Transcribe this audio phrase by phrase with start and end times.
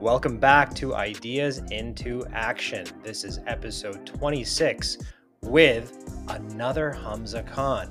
[0.00, 2.86] Welcome back to Ideas into Action.
[3.02, 4.98] This is episode 26
[5.42, 7.90] with another Hamza Khan.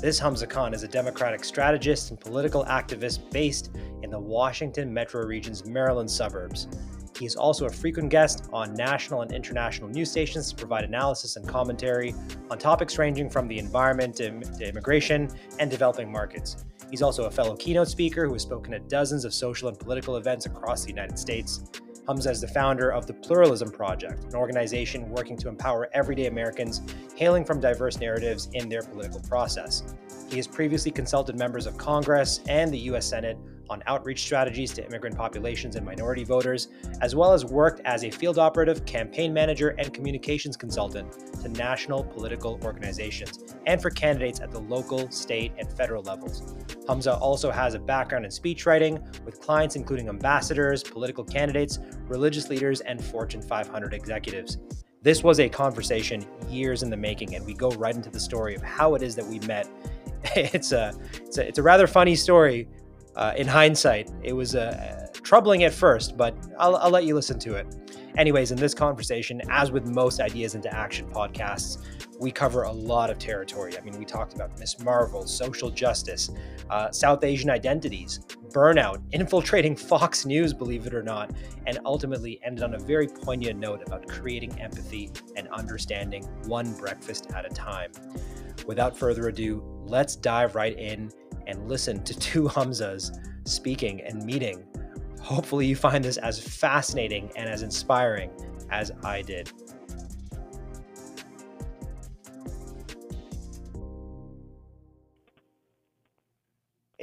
[0.00, 3.72] This Hamza Khan is a Democratic strategist and political activist based
[4.02, 6.66] in the Washington metro region's Maryland suburbs.
[7.18, 11.36] He is also a frequent guest on national and international news stations to provide analysis
[11.36, 12.14] and commentary
[12.50, 14.26] on topics ranging from the environment to
[14.60, 16.64] immigration and developing markets.
[16.90, 20.16] He's also a fellow keynote speaker who has spoken at dozens of social and political
[20.16, 21.70] events across the United States.
[22.06, 26.82] Hamza is the founder of the Pluralism Project, an organization working to empower everyday Americans
[27.16, 29.94] hailing from diverse narratives in their political process.
[30.28, 33.06] He has previously consulted members of Congress and the U.S.
[33.06, 33.38] Senate
[33.70, 36.68] on outreach strategies to immigrant populations and minority voters,
[37.00, 41.10] as well as worked as a field operative, campaign manager, and communications consultant
[41.42, 46.54] to national political organizations and for candidates at the local, state, and federal levels.
[46.88, 52.80] Hamza also has a background in speechwriting with clients including ambassadors, political candidates, religious leaders,
[52.82, 54.58] and Fortune 500 executives.
[55.04, 58.54] This was a conversation years in the making, and we go right into the story
[58.54, 59.68] of how it is that we met.
[60.36, 62.66] It's a, it's a, it's a rather funny story,
[63.16, 67.38] uh, in hindsight, it was uh, troubling at first, but I'll, I'll let you listen
[67.40, 67.66] to it.
[68.16, 71.78] Anyways, in this conversation, as with most Ideas into Action podcasts,
[72.20, 73.76] we cover a lot of territory.
[73.76, 76.30] I mean, we talked about Miss Marvel, social justice,
[76.70, 78.20] uh, South Asian identities,
[78.52, 81.32] burnout, infiltrating Fox News, believe it or not,
[81.66, 87.32] and ultimately ended on a very poignant note about creating empathy and understanding one breakfast
[87.34, 87.90] at a time.
[88.64, 91.10] Without further ado, let's dive right in
[91.46, 94.64] and listen to two Hamzas speaking and meeting.
[95.20, 98.30] Hopefully, you find this as fascinating and as inspiring
[98.70, 99.50] as I did.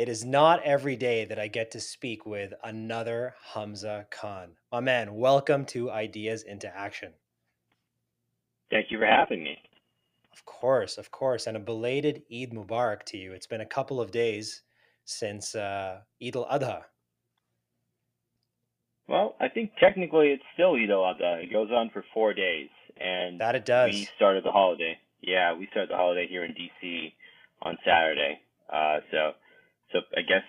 [0.01, 4.53] It is not every day that I get to speak with another Hamza Khan.
[4.71, 7.13] My man, welcome to Ideas into Action.
[8.71, 9.57] Thank you for having me.
[10.33, 11.47] Of course, of course.
[11.47, 13.33] And a belated Eid Mubarak to you.
[13.33, 14.61] It's been a couple of days
[15.05, 16.83] since uh, Eid al Adha.
[19.07, 21.43] Well, I think technically it's still Eid al Adha.
[21.43, 22.69] It goes on for four days.
[22.99, 23.91] And that it does.
[23.91, 24.97] We started the holiday.
[25.21, 27.13] Yeah, we started the holiday here in DC
[27.61, 28.39] on Saturday.
[28.71, 29.31] Uh, so,
[29.91, 30.43] so I guess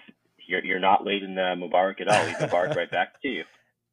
[0.47, 2.15] you're you're not late in the Mubarak at all.
[2.15, 3.45] Eid Mubarak right back to you.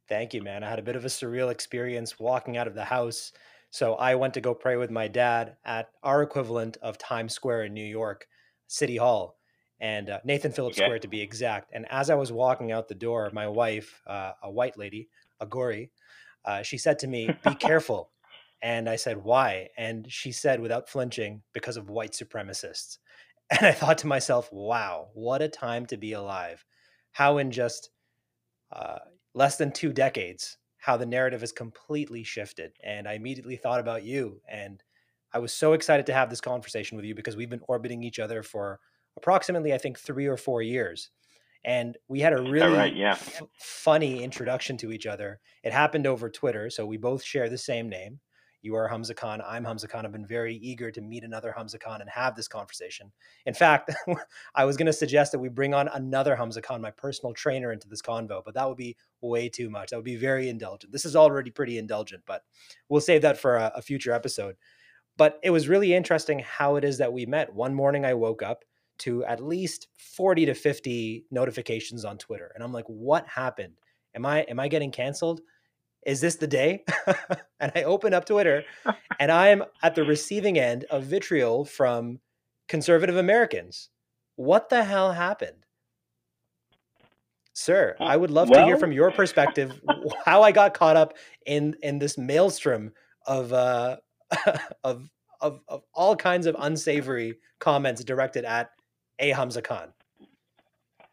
[0.08, 0.64] Thank you, man.
[0.64, 3.31] I had a bit of a surreal experience walking out of the house
[3.72, 7.66] so I went to go pray with my dad at our equivalent of Times Square
[7.66, 8.28] in New York,
[8.68, 9.38] City Hall,
[9.80, 10.85] and uh, Nathan Phillips okay.
[10.85, 11.72] Square to be exact.
[11.74, 15.09] And as I was walking out the door, my wife, uh, a white lady,
[15.40, 15.91] a Gori,
[16.46, 18.12] uh, she said to me, "Be careful."
[18.62, 22.97] And I said, "Why?" And she said, without flinching, "Because of white supremacists."
[23.52, 26.63] And I thought to myself, "Wow, what a time to be alive!
[27.13, 27.90] How in just
[28.72, 29.00] uh,
[29.34, 32.72] less than two decades." How the narrative has completely shifted.
[32.84, 34.41] And I immediately thought about you.
[34.50, 34.81] And
[35.34, 38.19] I was so excited to have this conversation with you because we've been orbiting each
[38.19, 38.79] other for
[39.17, 41.12] approximately, I think, three or four years.
[41.66, 43.12] And we had a really right, yeah.
[43.12, 45.41] f- funny introduction to each other.
[45.63, 46.69] It happened over Twitter.
[46.69, 48.22] So we both share the same name.
[48.62, 49.42] You are Hamza Khan.
[49.47, 50.06] I'm Hamza Khan.
[50.06, 53.12] I've been very eager to meet another Hamza Khan and have this conversation.
[53.46, 53.94] In fact,
[54.56, 57.72] I was going to suggest that we bring on another Hamza Khan, my personal trainer,
[57.72, 59.90] into this convo, but that would be way too much.
[59.90, 60.92] That would be very indulgent.
[60.92, 62.44] This is already pretty indulgent, but
[62.90, 64.56] we'll save that for a, a future episode.
[65.16, 67.53] But it was really interesting how it is that we met.
[67.53, 68.66] One morning I woke up
[69.00, 72.52] to at least 40 to 50 notifications on Twitter.
[72.53, 73.76] And I'm like, what happened?
[74.16, 75.41] Am I am I getting canceled?
[76.06, 76.84] Is this the day?
[77.60, 78.64] and I open up Twitter
[79.20, 82.20] and I'm at the receiving end of vitriol from
[82.68, 83.90] conservative Americans.
[84.36, 85.66] What the hell happened?
[87.54, 89.82] Sir, I would love well, to hear from your perspective
[90.26, 91.16] how I got caught up
[91.46, 92.94] in in this maelstrom
[93.28, 93.98] of uh
[94.86, 95.09] of
[95.42, 98.70] of of all kinds of unsavory comments directed at
[99.20, 99.92] a Hamza Khan.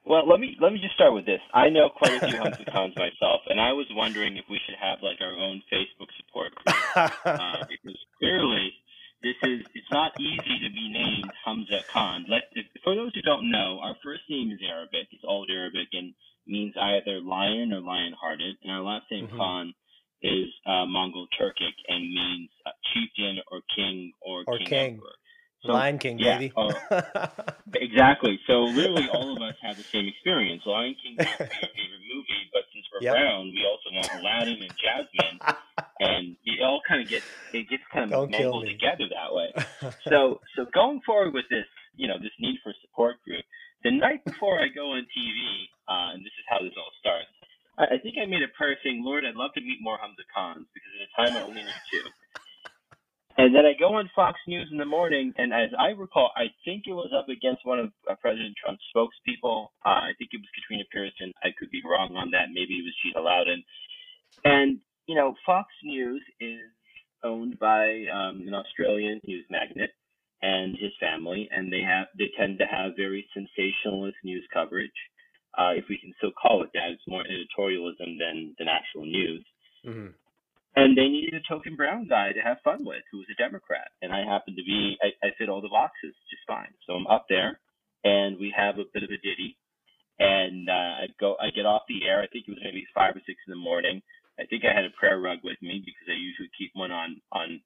[0.07, 1.41] Well, let me let me just start with this.
[1.53, 4.77] I know quite a few Hamza Khans myself, and I was wondering if we should
[4.81, 6.77] have like our own Facebook support group
[7.27, 8.73] uh, because clearly
[9.25, 12.25] this is it's not easy to be named Hamza Khan.
[12.29, 15.09] Let, if, for those who don't know, our first name is Arabic.
[15.11, 16.15] It's Old Arabic and
[16.47, 19.37] means either lion or lion-hearted, and our last name mm-hmm.
[19.37, 19.75] Khan
[20.23, 24.67] is uh, Mongol Turkic and means uh, chieftain or king or, or king.
[24.67, 24.95] king.
[24.95, 25.19] Emperor.
[25.65, 26.53] So, Lion King, yeah, baby.
[26.57, 26.73] uh,
[27.75, 28.39] exactly.
[28.47, 30.63] So literally, all of us have the same experience.
[30.67, 33.15] Lion King is our favorite movie, but since we're yep.
[33.15, 35.39] brown, we also want Aladdin and Jasmine,
[36.01, 39.49] and it all kind of gets it gets kind of mangled together that way.
[40.09, 41.67] so so going forward with this,
[41.97, 43.45] you know, this need for support group.
[43.83, 45.41] The night before I go on TV,
[45.89, 47.33] uh, and this is how this all starts.
[47.79, 50.23] I, I think I made a prayer saying, Lord, I'd love to meet more Hamza
[50.35, 52.07] Khans because at the time I only knew two.
[53.39, 56.49] And then I go on Fox News in the morning, and as I recall, I
[56.65, 59.69] think it was up against one of uh, President Trump's spokespeople.
[59.85, 61.33] Uh, I think it was Katrina Pearson.
[61.45, 62.49] I could be wrong on that.
[62.49, 63.63] Maybe it was Gina Loudon.
[64.45, 66.61] And, you know, Fox News is
[67.23, 69.93] owned by um, an Australian news magnate
[70.41, 74.97] and his family, and they have they tend to have very sensationalist news coverage,
[75.59, 76.93] uh, if we can still call it that.
[76.93, 79.45] It's more editorialism than than actual news.
[79.85, 80.09] Mm-hmm
[80.77, 83.89] and they needed a token brown guy to have fun with who was a Democrat.
[84.03, 86.73] And I happen to be, I, I fit all the boxes just fine.
[86.87, 87.59] So I'm up there
[88.05, 89.57] and we have a bit of a ditty.
[90.19, 92.23] And uh, I go, I get off the air.
[92.23, 94.03] I think it was maybe five or six in the morning.
[94.39, 97.21] I think I had a prayer rug with me because I usually keep one on
[97.33, 97.61] on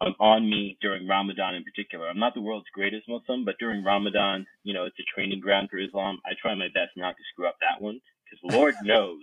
[0.00, 2.08] on, on me during Ramadan in particular.
[2.08, 5.68] I'm not the world's greatest Muslim, but during Ramadan, you know, it's a training ground
[5.70, 6.20] for Islam.
[6.24, 9.22] I try my best not to screw up that one because Lord knows,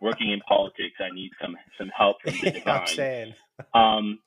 [0.00, 2.80] working in politics, I need some some help from the divine.
[2.80, 3.34] I'm saying.
[3.74, 4.18] Um,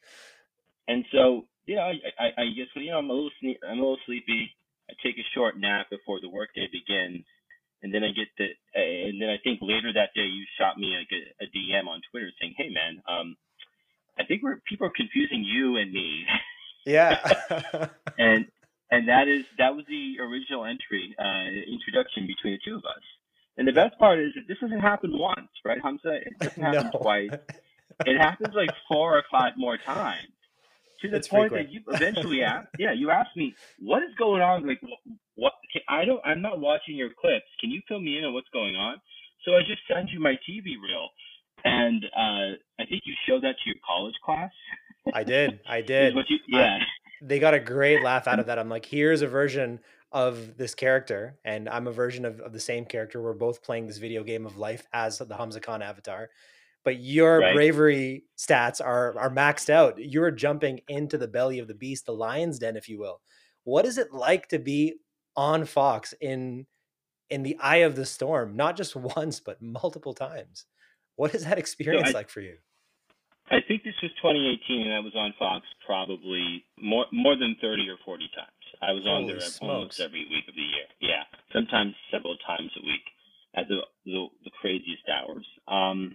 [0.88, 3.32] and so yeah, I, I, I guess you know I'm a little
[3.68, 4.52] I'm a little sleepy.
[4.90, 7.26] I take a short nap before the workday begins,
[7.82, 10.96] and then I get the and then I think later that day you shot me
[10.98, 13.36] like a, a DM on Twitter saying, "Hey man, um,
[14.20, 16.26] I think we're people are confusing you and me."
[16.86, 17.18] Yeah.
[18.20, 18.46] and
[18.92, 23.04] and that is that was the original entry uh, introduction between the two of us.
[23.58, 26.16] And the best part is that this doesn't happen once, right, Hamza?
[26.26, 27.00] It doesn't happen no.
[27.00, 27.30] twice.
[28.06, 30.28] It happens like four or five more times.
[31.02, 31.68] To the it's point frequent.
[31.68, 34.66] that you eventually ask, yeah, you ask me, what is going on?
[34.66, 34.82] Like,
[35.36, 35.54] what?
[35.72, 36.22] Can, I don't.
[36.26, 37.46] I'm not watching your clips.
[37.60, 38.96] Can you fill me in on what's going on?
[39.46, 41.10] So I just send you my TV reel,
[41.66, 44.52] and uh, I think you showed that to your college class.
[45.14, 45.60] I did.
[45.68, 46.16] I did.
[46.16, 46.78] You, yeah.
[46.78, 46.86] I,
[47.22, 48.58] they got a great laugh out of that.
[48.58, 49.80] I'm like, here's a version
[50.16, 53.22] of this character, and I'm a version of, of the same character.
[53.22, 56.30] We're both playing this video game of life as the Hamza Khan avatar.
[56.86, 57.54] But your right.
[57.54, 60.00] bravery stats are are maxed out.
[60.00, 63.20] You're jumping into the belly of the beast, the lion's den, if you will.
[63.66, 64.94] What is it like to be
[65.36, 66.66] on Fox in
[67.30, 70.66] in the eye of the storm, not just once, but multiple times?
[71.18, 72.56] What is that experience so I, like for you?
[73.52, 77.90] I think this was 2018, and I was on Fox probably more more than 30
[77.90, 78.65] or 40 times.
[78.82, 79.62] I was on there smokes.
[79.62, 80.88] almost every week of the year.
[81.00, 81.24] Yeah,
[81.54, 83.06] sometimes several times a week
[83.56, 85.46] at the the, the craziest hours.
[85.68, 86.14] Um,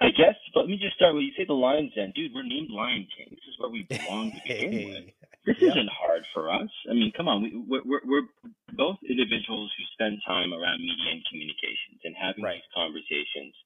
[0.00, 0.38] I guess.
[0.54, 2.32] but Let me just start with you say the Lions Den, dude.
[2.34, 3.34] We're named Lion King.
[3.34, 5.04] This is where we belong to begin with.
[5.46, 6.68] This isn't hard for us.
[6.90, 7.40] I mean, come on.
[7.40, 8.28] We, we're, we're, we're
[8.76, 12.60] both individuals who spend time around media and communications and having right.
[12.60, 13.56] these conversations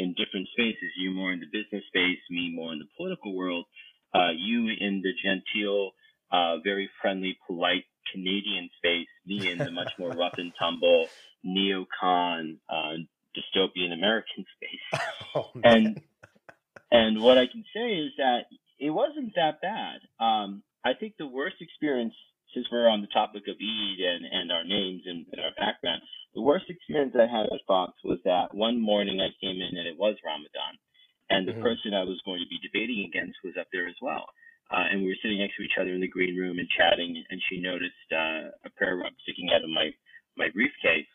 [0.00, 0.96] in different spaces.
[0.96, 3.68] You more in the business space, me more in the political world.
[4.16, 5.92] Uh, you in the genteel
[6.30, 11.08] uh, very friendly, polite Canadian space, me in the much more rough and tumble
[11.44, 12.96] neocon uh,
[13.36, 15.00] dystopian American space.
[15.34, 16.00] Oh, and
[16.90, 20.00] and what I can say is that it wasn't that bad.
[20.18, 22.14] Um, I think the worst experience,
[22.54, 26.00] since we're on the topic of Eid and, and our names and, and our background,
[26.34, 29.88] the worst experience I had at Fox was that one morning I came in and
[29.88, 30.80] it was Ramadan.
[31.28, 31.62] And the mm-hmm.
[31.62, 34.24] person I was going to be debating against was up there as well.
[34.70, 37.22] Uh, and we were sitting next to each other in the green room and chatting,
[37.30, 39.90] and she noticed uh, a prayer rug sticking out of my
[40.36, 41.08] my briefcase,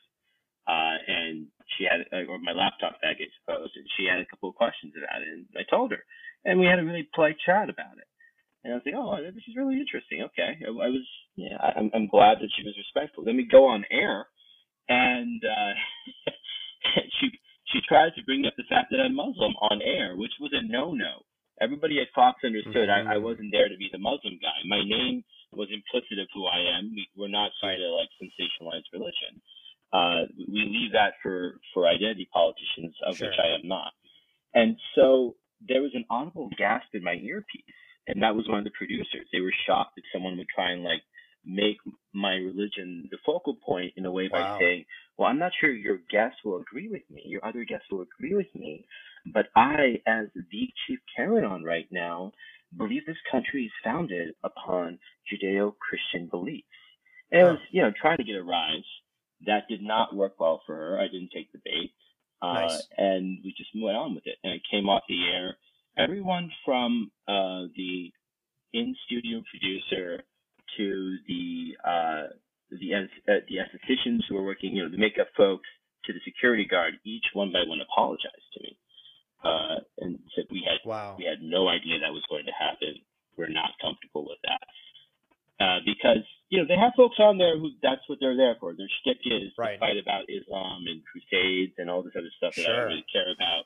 [0.68, 1.46] uh, and
[1.76, 4.56] she had uh, or my laptop bag, I suppose, and she had a couple of
[4.56, 6.00] questions about it, and I told her,
[6.46, 8.08] and we had a really polite chat about it.
[8.64, 10.24] And I was like, oh, this is really interesting.
[10.32, 13.26] Okay, I, I was, yeah, I, I'm I'm glad that she was respectful.
[13.26, 14.28] Then we go on air,
[14.88, 15.74] and uh,
[17.20, 17.28] she
[17.68, 20.64] she tried to bring up the fact that I'm Muslim on air, which was a
[20.64, 21.28] no-no
[21.62, 23.08] everybody at Fox understood mm-hmm.
[23.08, 24.58] I, I wasn't there to be the Muslim guy.
[24.66, 26.92] My name was implicit of who I am.
[26.92, 29.40] We, we're not trying to like sensationalize religion.
[29.94, 33.28] Uh, we leave that for for identity politicians, of sure.
[33.28, 33.92] which I am not.
[34.54, 35.36] And so
[35.68, 37.78] there was an audible gasp in my earpiece,
[38.08, 39.28] and that was one of the producers.
[39.32, 41.04] They were shocked that someone would try and like
[41.46, 41.78] make
[42.14, 44.40] my religion the focal point in a way wow.
[44.40, 44.86] by saying,
[45.18, 47.24] "Well, I'm not sure your guests will agree with me.
[47.26, 48.86] Your other guests will agree with me,
[49.26, 52.32] but I, as the chief Karen right now,
[52.78, 55.00] believe this country is founded upon
[55.32, 56.66] Judeo-Christian beliefs.
[57.32, 58.84] And I was, you know, trying to get a rise.
[59.46, 61.00] That did not work well for her.
[61.00, 61.94] I didn't take the bait.
[62.42, 62.88] Uh, nice.
[62.98, 64.38] And we just went on with it.
[64.44, 65.58] And it came off the air.
[65.98, 68.12] Everyone from uh, the
[68.74, 70.24] in-studio producer
[70.78, 72.28] to the uh,
[72.72, 75.68] the uh, the estheticians who were working, you know, the makeup folks,
[76.06, 78.78] to the security guard, each one by one apologized to me
[79.44, 81.16] uh, and said we had wow.
[81.18, 83.02] we had no idea that was going to happen.
[83.38, 84.62] We're not comfortable with that
[85.62, 88.74] uh, because you know, they have folks on there who that's what they're there for.
[88.74, 89.76] Their shtick is right.
[89.76, 92.68] to fight about Islam and crusades and all this other stuff that.
[92.68, 93.64] I don't really care about.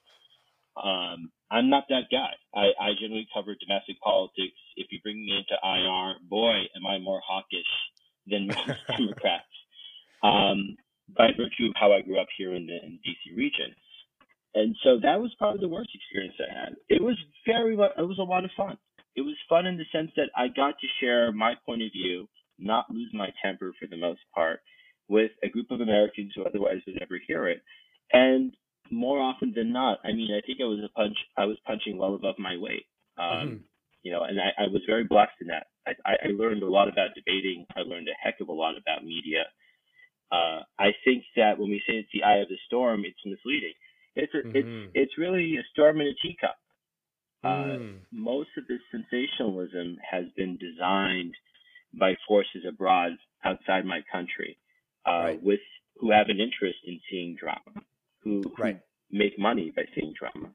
[0.76, 2.36] Um, I'm not that guy.
[2.54, 4.60] I, I generally cover domestic politics.
[4.76, 7.74] If you bring me into IR, boy, am I more hawkish
[8.28, 9.50] than most Democrats.
[10.22, 10.78] Um,
[11.16, 13.74] by virtue of how I grew up here in the in DC region.
[14.56, 16.76] And so that was probably the worst experience I had.
[16.88, 18.78] It was very, it was a lot of fun.
[19.16, 22.28] It was fun in the sense that I got to share my point of view,
[22.58, 24.62] not lose my temper for the most part,
[25.10, 27.62] with a group of Americans who otherwise would never hear it.
[28.14, 28.56] And
[28.92, 31.98] more often than not, I mean, I think I was a punch, I was punching
[31.98, 32.86] well above my weight.
[33.18, 33.56] Um, mm-hmm.
[34.04, 35.68] You know, and I, I was very blessed in that.
[35.88, 37.66] I, I learned a lot about debating.
[37.76, 39.44] I learned a heck of a lot about media.
[40.32, 43.74] Uh, I think that when we say it's the eye of the storm, it's misleading.
[44.16, 44.56] It's a, mm-hmm.
[44.56, 46.56] it's it's really a storm in a teacup.
[47.44, 47.98] Uh, mm.
[48.12, 51.34] most of this sensationalism has been designed
[51.94, 53.12] by forces abroad
[53.44, 54.58] outside my country,
[55.08, 55.44] uh, right.
[55.44, 55.60] with
[55.98, 57.86] who have an interest in seeing drama,
[58.24, 58.80] who, right.
[59.12, 60.50] who make money by seeing drama.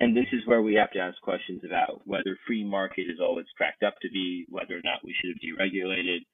[0.00, 3.38] And this is where we have to ask questions about whether free market is all
[3.38, 6.24] it's cracked up to be, whether or not we should have deregulated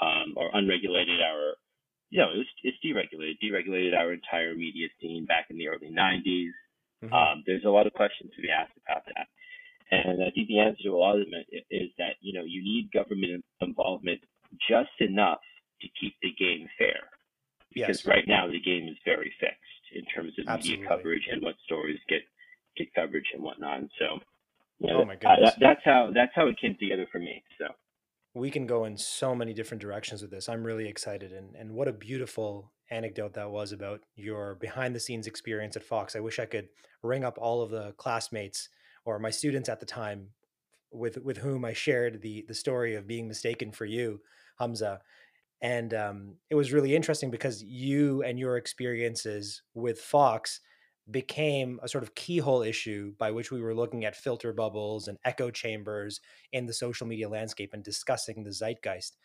[0.00, 1.54] um, or unregulated our
[2.10, 5.90] you know, it was, it's deregulated, deregulated our entire media scene back in the early
[5.90, 6.50] 90s.
[7.04, 7.12] Mm-hmm.
[7.12, 9.26] Um, there's a lot of questions to be asked about that.
[9.90, 12.62] And I think the answer to a lot of them is that, you know, you
[12.62, 14.20] need government involvement
[14.68, 15.40] just enough
[15.80, 17.10] to keep the game fair.
[17.72, 18.06] Because yes.
[18.06, 20.82] right now the game is very fixed in terms of Absolutely.
[20.82, 22.22] media coverage and what stories get,
[22.76, 23.78] get coverage and whatnot.
[23.78, 24.18] And so,
[24.78, 25.50] you know, oh my goodness.
[25.50, 27.42] Uh, that's how, that's how it came together for me.
[27.58, 27.66] So
[28.36, 30.48] we can go in so many different directions with this.
[30.48, 35.00] I'm really excited, and and what a beautiful anecdote that was about your behind the
[35.00, 36.14] scenes experience at Fox.
[36.14, 36.68] I wish I could
[37.02, 38.68] ring up all of the classmates
[39.04, 40.28] or my students at the time
[40.92, 44.20] with with whom I shared the the story of being mistaken for you,
[44.58, 45.00] Hamza.
[45.62, 50.60] And um, it was really interesting because you and your experiences with Fox
[51.10, 55.18] became a sort of keyhole issue by which we were looking at filter bubbles and
[55.24, 56.20] echo chambers
[56.52, 59.16] in the social media landscape and discussing the zeitgeist.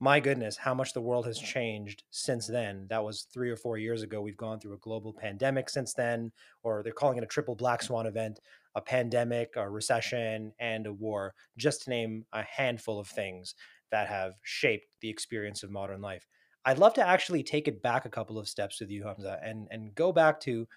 [0.00, 2.86] My goodness, how much the world has changed since then.
[2.88, 4.22] That was three or four years ago.
[4.22, 6.30] We've gone through a global pandemic since then,
[6.62, 8.38] or they're calling it a triple black swan event
[8.76, 13.56] a pandemic, a recession, and a war, just to name a handful of things
[13.90, 16.28] that have shaped the experience of modern life.
[16.64, 19.66] I'd love to actually take it back a couple of steps with you, Hamza, and,
[19.72, 20.68] and go back to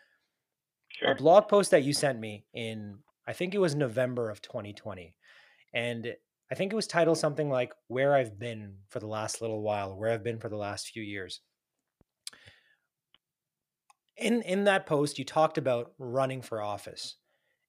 [1.00, 1.12] Sure.
[1.12, 5.16] A blog post that you sent me in, I think it was November of 2020.
[5.74, 6.16] And
[6.52, 9.96] I think it was titled something like Where I've Been for the Last Little While,
[9.96, 11.40] Where I've Been for the Last Few Years.
[14.18, 17.16] In, in that post, you talked about running for office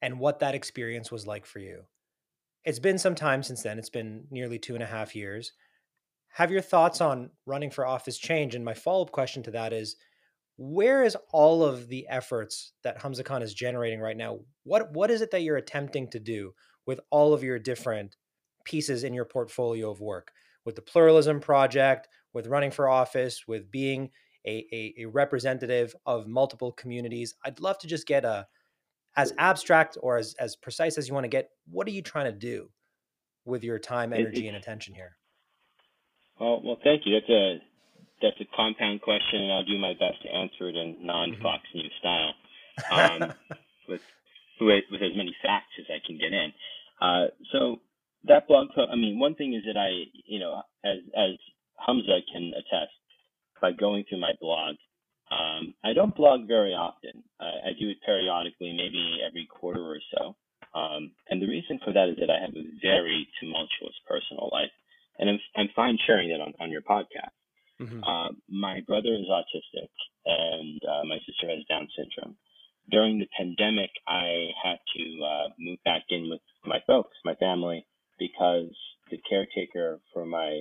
[0.03, 1.85] and what that experience was like for you.
[2.65, 5.53] It's been some time since then, it's been nearly two and a half years.
[6.35, 8.55] Have your thoughts on running for office changed?
[8.55, 9.97] And my follow up question to that is
[10.57, 14.41] where is all of the efforts that Hamza Khan is generating right now?
[14.65, 16.53] What what is it that you're attempting to do
[16.87, 18.17] with all of your different
[18.65, 20.33] pieces in your portfolio of work?
[20.65, 24.11] With the pluralism project, with running for office, with being
[24.47, 27.35] a, a, a representative of multiple communities.
[27.45, 28.47] I'd love to just get a
[29.17, 31.51] as abstract or as, as precise as you want to get.
[31.71, 32.71] What are you trying to do
[33.45, 35.17] with your time, energy, and attention here?
[36.41, 37.15] Well, well, thank you.
[37.15, 37.59] That's a
[38.23, 41.79] that's a compound question, and I'll do my best to answer it in non-Fox mm-hmm.
[41.79, 42.35] News style,
[42.91, 43.35] um,
[43.89, 44.01] with,
[44.61, 46.53] with with as many facts as I can get in.
[47.01, 47.81] Uh, so
[48.25, 48.91] that blog post.
[48.93, 51.35] I mean, one thing is that I, you know, as as
[51.85, 52.95] Hamza can attest,
[53.61, 54.77] by going through my blog,
[55.31, 57.23] um, I don't blog very often.
[57.41, 60.37] I, I do it periodically, maybe every quarter or so.
[60.79, 64.73] Um, and the reason for that is that I have a very tumultuous personal life,
[65.19, 67.35] and I'm I'm fine sharing that on on your podcast.
[67.83, 68.05] Mm-hmm.
[68.05, 69.91] Uh, my brother is autistic,
[70.25, 72.37] and uh, my sister has Down syndrome.
[72.91, 77.87] During the pandemic, I had to uh, move back in with my folks, my family,
[78.19, 78.75] because
[79.11, 80.61] the caretaker for my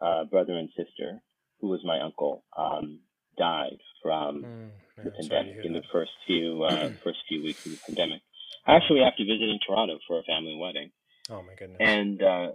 [0.00, 1.20] uh, brother and sister,
[1.60, 3.00] who was my uncle, um,
[3.38, 7.78] died from mm, the pandemic in the first few uh, first few weeks of the
[7.86, 8.22] pandemic.
[8.66, 10.90] I actually, have to visit in Toronto for a family wedding.
[11.30, 11.78] Oh my goodness!
[11.80, 12.48] And uh,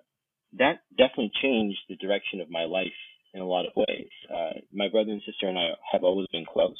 [0.57, 2.91] that definitely changed the direction of my life
[3.33, 4.09] in a lot of ways.
[4.29, 6.79] Uh, my brother and sister and I have always been close.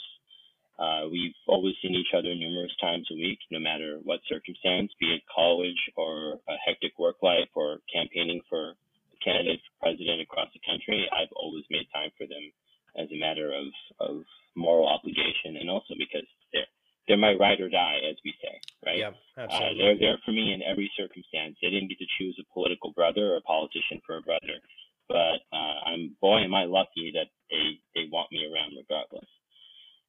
[0.80, 5.14] Uh, we've always seen each other numerous times a week, no matter what circumstance, be
[5.14, 10.50] it college or a hectic work life or campaigning for a candidate for president across
[10.54, 11.06] the country.
[11.14, 12.52] I've always made time for them
[12.98, 13.68] as a matter of,
[14.00, 14.24] of
[14.56, 16.68] moral obligation and also because they're
[17.08, 18.56] they're my ride or die, as we say,
[18.86, 18.98] right?
[18.98, 19.74] Yeah, absolutely.
[19.74, 21.58] Uh, they're there for me in every circumstance.
[21.62, 24.62] They didn't get to choose a political brother or a politician for a brother
[25.08, 29.30] but uh, I'm boy, am I lucky that they they want me around regardless.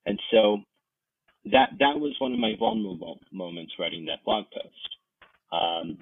[0.06, 0.58] And so
[1.50, 4.90] that that was one of my vulnerable moments writing that blog post.
[5.52, 5.99] Um,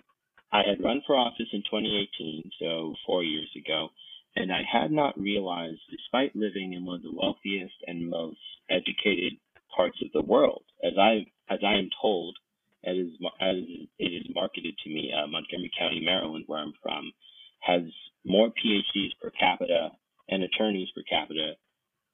[0.52, 3.88] I had run for office in 2018, so four years ago,
[4.36, 9.34] and I had not realized, despite living in one of the wealthiest and most educated
[9.74, 12.36] parts of the world, as I as I am told,
[12.84, 12.96] as
[13.40, 13.56] as
[13.98, 17.12] it is marketed to me, uh, Montgomery County, Maryland, where I'm from,
[17.60, 17.82] has
[18.24, 19.90] more PhDs per capita
[20.28, 21.54] and attorneys per capita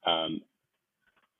[0.05, 0.41] um,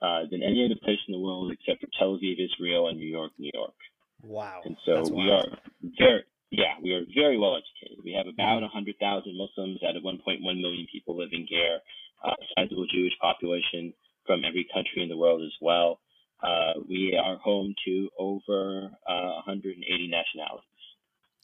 [0.02, 3.08] uh, than any other place in the world except for Tel Aviv, Israel, and New
[3.08, 3.74] York, New York.
[4.22, 4.60] Wow.
[4.64, 5.46] And so That's we wild.
[5.46, 5.58] are
[5.98, 8.04] very, yeah, we are very well educated.
[8.04, 8.66] We have about Mhm.
[8.66, 11.80] 100,000 Muslims out of 1.1 million people living here,
[12.22, 13.94] uh, sizable Jewish population
[14.26, 16.00] from every country in the world as well.
[16.42, 20.67] Uh, we are home to over uh, 180 nationalities,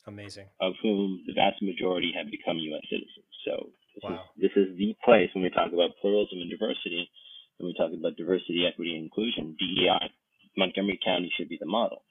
[0.06, 0.46] Amazing.
[0.60, 2.84] of whom the vast majority have become U.S.
[2.90, 3.32] citizens.
[3.44, 4.24] So this, Wow.
[4.36, 7.08] is, this is the place when we talk about pluralism and diversity,
[7.58, 10.10] when we talk about diversity, equity, and inclusion, DEI,
[10.56, 12.02] Montgomery County should be the model.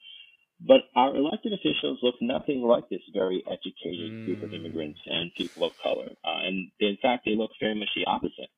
[0.60, 4.54] But our elected officials look nothing like this very educated group of Mm.
[4.54, 6.08] immigrants and people of color.
[6.24, 8.50] Uh, and in fact, they look very much the opposite.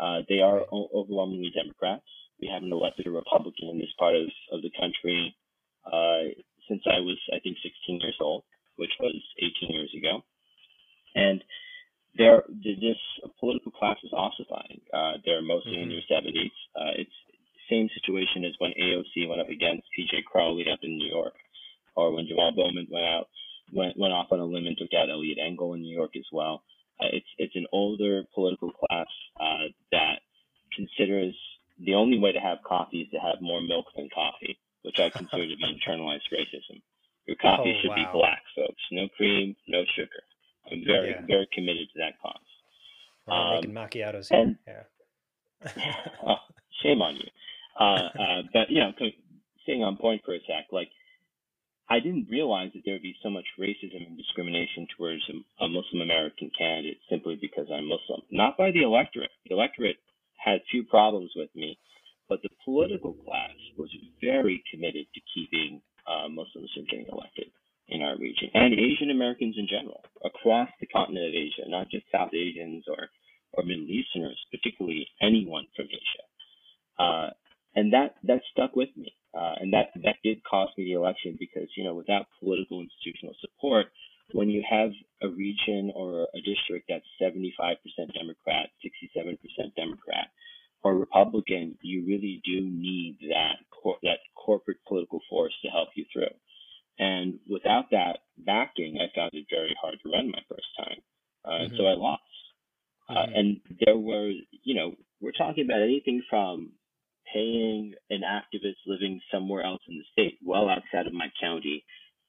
[0.00, 2.08] Uh, they are o- overwhelmingly Democrats.
[2.40, 5.36] We haven't elected a Republican in this part of, of the country
[5.86, 6.32] uh,
[6.68, 8.44] since I was, I think, 16 years old,
[8.76, 10.22] which was 18 years ago.
[11.14, 11.42] And
[12.16, 13.00] there, this
[13.40, 14.80] political class is ossifying.
[14.92, 16.52] Uh, they're mostly in their 70s.
[16.76, 17.16] Uh, it's
[17.70, 21.34] same situation as when AOC went up against PJ Crowley up in New York,
[21.96, 23.28] or when Jamal Bowman went out
[23.72, 26.26] went went off on a limb and took out Eliot Engel in New York as
[26.32, 26.62] well.
[27.00, 29.06] Uh, it's it's an older political class
[29.40, 30.20] uh, that
[30.76, 31.34] considers
[31.78, 35.10] the only way to have coffee is to have more milk than coffee, which I
[35.10, 36.82] consider to be internalized racism.
[37.26, 38.82] Your coffee Oh, should be black, folks.
[38.90, 40.22] No cream, no sugar.
[40.70, 41.22] I'm very Yeah.
[41.26, 42.36] very committed to that cause.
[43.26, 44.40] We're Um, making macchiatos here.
[44.40, 44.84] and- yeah.
[46.26, 46.36] oh,
[46.82, 47.28] shame on you.
[47.78, 48.92] Uh, uh, but you know,
[49.62, 50.90] staying on point for a sec, like
[51.88, 55.68] I didn't realize that there would be so much racism and discrimination towards a, a
[55.68, 58.22] Muslim American candidate simply because I'm Muslim.
[58.30, 59.30] Not by the electorate.
[59.46, 59.98] The electorate
[60.38, 61.78] had few problems with me,
[62.28, 67.50] but the political class was very committed to keeping uh, Muslims from getting elected
[67.88, 72.04] in our region and Asian Americans in general across the continent of Asia, not just
[72.12, 73.08] South Asians or
[73.52, 76.24] or Middle Easterners, particularly anyone from Asia.
[76.98, 77.30] Uh,
[77.74, 81.36] and that that stuck with me, uh, and that that did cost me the election
[81.38, 83.86] because you know without political institutional support,
[84.32, 84.90] when you have
[85.22, 87.76] a region or a district that's 75%
[88.14, 89.38] Democrat, 67%
[89.76, 90.28] Democrat,
[90.82, 96.04] or Republican, you really do need that cor- that corporate political force to help you
[96.12, 96.34] through.
[96.98, 101.00] And without that backing, I found it very hard to run my first time,
[101.44, 102.22] uh, and so I lost.
[103.08, 103.38] Uh, Mhm.
[103.38, 104.30] and there were,
[104.62, 106.72] you know, we're talking about anything from
[107.32, 111.84] paying an activist living somewhere else in the state, well outside of my county,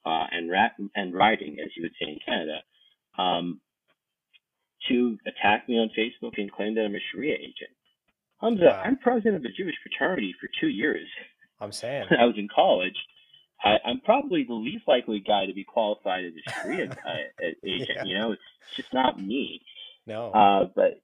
[0.06, 2.64] uh, and rat and riding, as you would say in Canada,
[3.18, 3.62] um,
[4.88, 7.72] to attack me on Facebook and claim that I'm a Sharia agent.
[8.42, 8.82] Hamza, Wow.
[8.84, 11.08] I'm president of a Jewish fraternity for two years.
[11.64, 12.08] I'm saying.
[12.10, 12.98] When I was in college,
[13.64, 17.90] I, I'm probably the least likely guy to be qualified as a Sharia uh, agent.
[17.96, 18.04] Yeah.
[18.04, 18.42] You know, it's
[18.76, 19.62] just not me.
[20.06, 20.32] No.
[20.32, 21.02] Uh, but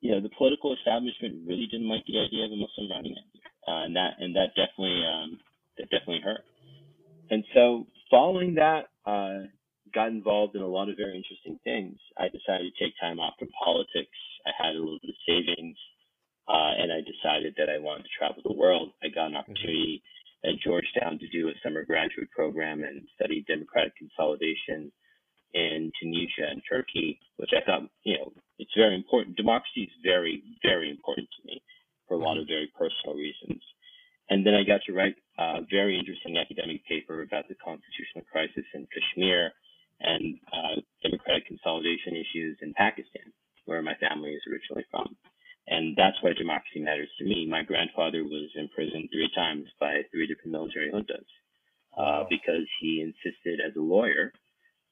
[0.00, 3.40] you know, the political establishment really didn't like the idea of a Muslim running it,
[3.66, 5.40] uh, and that and that definitely um,
[5.78, 6.44] that definitely hurt.
[7.30, 9.50] And so, following that, uh,
[9.92, 11.98] got involved in a lot of very interesting things.
[12.16, 14.14] I decided to take time off from politics.
[14.46, 15.76] I had a little bit of savings,
[16.48, 18.90] uh, and I decided that I wanted to travel the world.
[19.02, 20.02] I got an opportunity
[20.44, 24.92] at Georgetown to do a summer graduate program and study democratic consolidation
[25.54, 29.36] in Tunisia and Turkey, which I thought, you know, it's very important.
[29.36, 31.62] Democracy is very, very important to me
[32.06, 33.62] for a lot of very personal reasons.
[34.28, 38.64] And then I got to write a very interesting academic paper about the constitutional crisis
[38.74, 39.52] in Kashmir
[40.00, 43.32] and uh, democratic consolidation issues in Pakistan,
[43.64, 45.16] where my family is originally from.
[45.68, 47.46] And that's why democracy matters to me.
[47.48, 51.26] My grandfather was imprisoned three times by three different military juntas
[51.98, 54.32] uh, because he insisted as a lawyer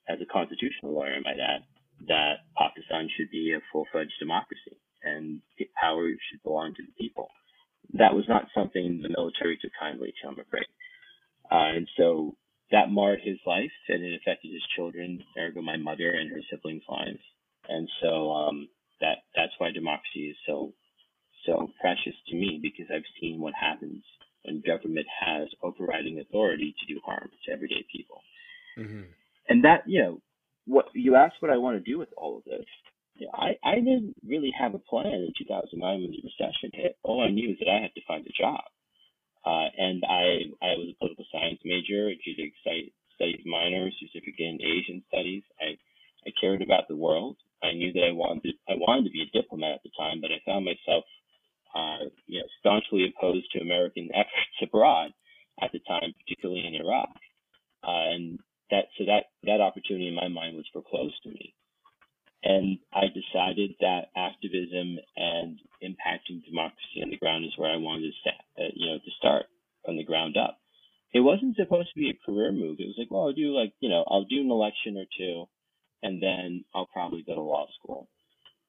[0.08, 1.64] as a constitutional lawyer, I might add,
[2.08, 7.28] that Pakistan should be a full-fledged democracy and the power should belong to the people.
[7.94, 10.66] That was not something the military took kindly to, I'm afraid.
[11.50, 12.36] Uh, and so
[12.70, 16.82] that marred his life and it affected his children, ergo my mother and her siblings'
[16.88, 17.20] lives.
[17.68, 18.68] And so um,
[19.00, 20.72] that that's why democracy is so
[21.46, 24.02] so precious to me because I've seen what happens
[24.44, 28.22] when government has overriding authority to do harm to everyday people
[28.76, 29.02] hmm
[29.48, 30.20] and that you know
[30.66, 32.66] what you asked what I want to do with all of this
[33.32, 36.98] I, I didn't really have a plan in 2009 when the recession hit.
[37.02, 38.64] All I knew is that I had to find a job.
[39.46, 44.62] Uh, and I, I was a political science major, a genetic studies minor, certificate in
[44.62, 45.42] Asian studies.
[45.60, 45.76] I,
[46.26, 47.36] I cared about the world.
[47.62, 50.30] I knew that I wanted, I wanted to be a diplomat at the time, but
[50.30, 51.04] I found myself,
[51.74, 55.12] uh, you know, staunchly opposed to American efforts abroad
[55.62, 57.10] at the time, particularly in Iraq.
[57.82, 58.38] Uh, and
[58.70, 61.54] that, so that, that opportunity in my mind was foreclosed to me.
[62.44, 68.12] And I decided that activism and impacting democracy on the ground is where I wanted
[68.12, 69.46] to start, uh, you know, to start
[69.84, 70.58] from the ground up.
[71.14, 72.76] It wasn't supposed to be a career move.
[72.80, 75.46] It was like, well, I'll do like, you know, I'll do an election or two,
[76.04, 78.08] and then I'll probably go to law school.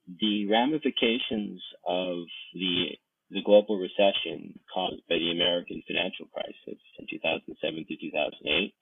[0.08, 2.98] The ramifications of the
[3.32, 8.74] the global recession caused by the American financial crisis in 2007 to 2008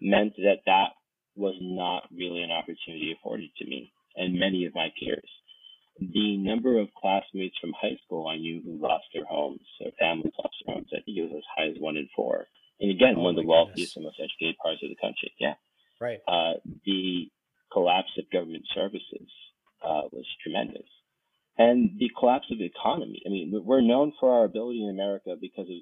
[0.00, 0.90] meant that that
[1.36, 5.30] was not really an opportunity afforded to me and many of my peers.
[6.00, 10.34] The number of classmates from high school I knew who lost their homes, their families
[10.36, 12.46] lost their homes, I think it was as high as one in four.
[12.80, 15.32] And again, oh one of the wealthiest and most educated parts of the country.
[15.38, 15.54] Yeah.
[16.00, 16.18] Right.
[16.26, 17.30] Uh, the
[17.72, 19.28] collapse of government services
[19.84, 20.86] uh, was tremendous.
[21.58, 23.22] And the collapse of the economy.
[23.26, 25.76] I mean, we're known for our ability in America because of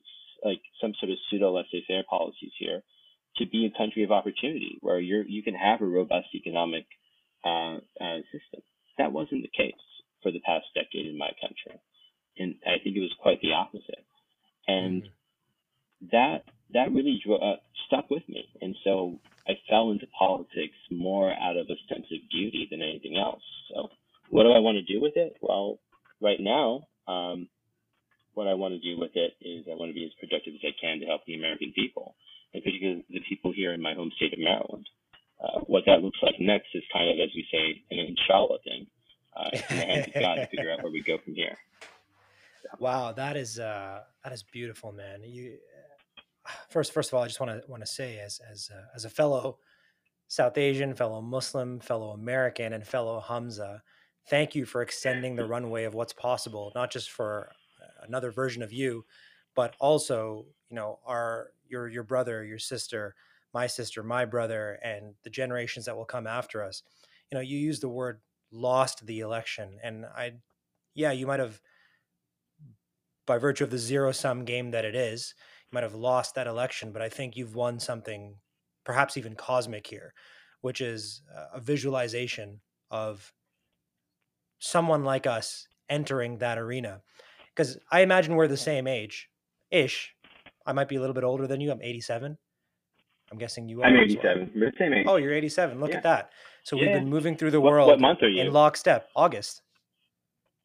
[0.44, 2.82] like some sort of pseudo laissez-faire policies here
[3.36, 6.86] to be a country of opportunity where you're you can have a robust economic
[7.44, 8.62] uh, uh, system.
[8.98, 9.74] That wasn't the case
[10.22, 11.80] for the past decade in my country,
[12.36, 14.04] and I think it was quite the opposite.
[14.66, 16.06] And mm-hmm.
[16.12, 21.32] that that really drew, uh, stuck with me, and so I fell into politics more
[21.32, 23.42] out of a sense of duty than anything else.
[23.72, 23.88] So,
[24.30, 25.36] what do I want to do with it?
[25.40, 25.80] Well,
[26.22, 27.48] right now, um,
[28.34, 30.60] what I want to do with it is I want to be as productive as
[30.62, 32.14] I can to help the American people,
[32.54, 34.86] and particularly the people here in my home state of Maryland.
[35.42, 38.86] Uh, what that looks like next is kind of, as we say, an inshallah thing.
[39.36, 41.56] Uh, in God to figure out where we go from here.
[42.62, 42.68] So.
[42.78, 45.22] Wow, that is uh, that is beautiful, man.
[45.24, 45.58] You
[46.68, 49.04] first, first of all, I just want to want to say, as as uh, as
[49.04, 49.58] a fellow
[50.28, 53.82] South Asian, fellow Muslim, fellow American, and fellow Hamza,
[54.28, 57.50] thank you for extending the runway of what's possible, not just for
[58.02, 59.04] another version of you,
[59.54, 63.14] but also, you know, our your your brother, your sister,
[63.52, 66.82] my sister, my brother, and the generations that will come after us.
[67.30, 68.20] You know, you use the word
[68.52, 70.32] lost the election, and I,
[70.94, 71.60] yeah, you might have,
[73.26, 75.34] by virtue of the zero sum game that it is,
[75.72, 78.36] might have lost that election, but I think you've won something,
[78.84, 80.12] perhaps even cosmic here,
[80.60, 83.32] which is a visualization of
[84.58, 87.00] someone like us entering that arena.
[87.54, 89.28] Because I imagine we're the same age
[89.70, 90.14] ish.
[90.66, 91.70] I might be a little bit older than you.
[91.70, 92.36] I'm 87.
[93.32, 93.86] I'm guessing you are.
[93.86, 94.50] I'm 87.
[94.56, 94.70] Well.
[94.78, 95.06] same age.
[95.08, 95.80] Oh, you're 87.
[95.80, 95.96] Look yeah.
[95.98, 96.30] at that.
[96.64, 96.82] So yeah.
[96.82, 97.88] we've been moving through the world.
[97.88, 98.42] What, month are you?
[98.42, 99.08] In lockstep.
[99.14, 99.62] August.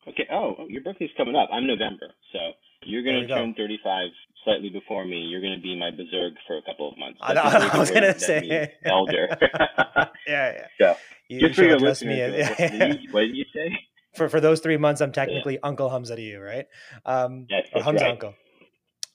[0.07, 0.27] Okay.
[0.31, 1.49] Oh, oh, your birthday's coming up.
[1.51, 2.07] I'm November.
[2.33, 2.39] So
[2.83, 3.63] you're going to turn go.
[3.63, 4.09] 35
[4.45, 5.17] slightly before me.
[5.17, 7.19] You're going to be my berserk for a couple of months.
[7.21, 9.27] I, I was going to say elder.
[9.41, 10.67] yeah, yeah.
[10.79, 10.95] So
[11.27, 13.07] you, just for your listeners, me.
[13.11, 13.77] what did you say?
[14.15, 15.59] For for those three months, I'm technically yeah.
[15.63, 16.67] Uncle Hamza to you, right?
[17.05, 18.11] Um, yes, Hamza right.
[18.11, 18.35] Uncle,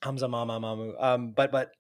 [0.03, 1.03] Hamza Mama Mamu.
[1.03, 1.71] Um, but but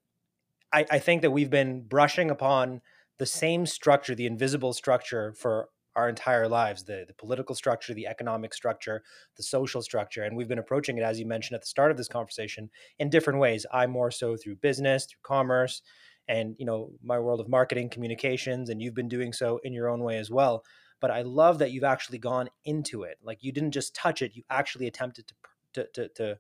[0.73, 2.81] I, I think that we've been brushing upon
[3.19, 8.07] the same structure, the invisible structure for our entire lives the, the political structure the
[8.07, 9.03] economic structure
[9.37, 11.97] the social structure and we've been approaching it as you mentioned at the start of
[11.97, 13.67] this conversation in different ways.
[13.73, 15.83] I more so through business through commerce
[16.29, 19.89] and you know my world of marketing communications and you've been doing so in your
[19.89, 20.65] own way as well.
[21.01, 23.19] But i love that you've actually gone into it.
[23.23, 25.35] Like you didn't just touch it you actually attempted to
[25.75, 26.39] to to to,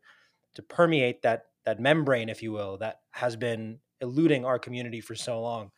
[0.54, 5.14] to permeate that that membrane if you will that has been eluding our community for
[5.14, 5.70] so long.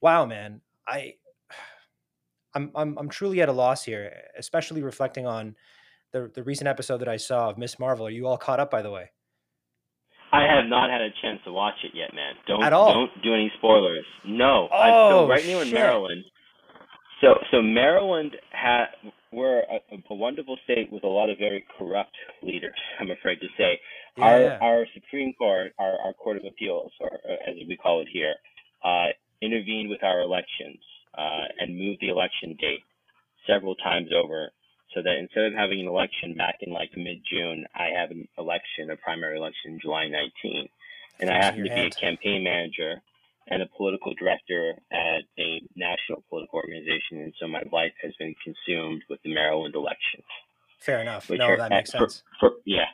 [0.00, 1.14] Wow, man, I
[2.56, 5.54] I'm I'm I'm truly at a loss here, especially reflecting on
[6.12, 8.06] the the recent episode that I saw of Miss Marvel.
[8.06, 9.10] Are you all caught up by the way?
[10.32, 12.34] I have not had a chance to watch it yet, man.
[12.48, 12.92] Don't At all?
[12.92, 14.04] don't do any spoilers.
[14.26, 16.24] No, oh, I'm still right now in Maryland.
[17.20, 18.86] So so Maryland had
[19.32, 22.78] we're a, a, wonderful state with a lot of very corrupt leaders.
[22.98, 23.78] I'm afraid to say.
[24.16, 28.00] Yeah, our our Supreme Court, our, our Court of Appeals, or uh, as we call
[28.00, 28.34] it here,
[28.82, 29.08] uh,
[29.42, 30.80] intervened with our elections
[31.16, 32.84] uh, and move the election date
[33.46, 34.50] several times over,
[34.94, 38.28] so that instead of having an election back in like mid June, I have an
[38.38, 40.68] election, a primary election, July 19,
[41.20, 43.02] and I happen to be a campaign manager
[43.48, 48.34] and a political director at a national political organization, and so my life has been
[48.42, 50.26] consumed with the Maryland elections.
[50.80, 51.30] Fair enough.
[51.30, 52.22] No, that makes sense.
[52.40, 52.90] For, for, yeah.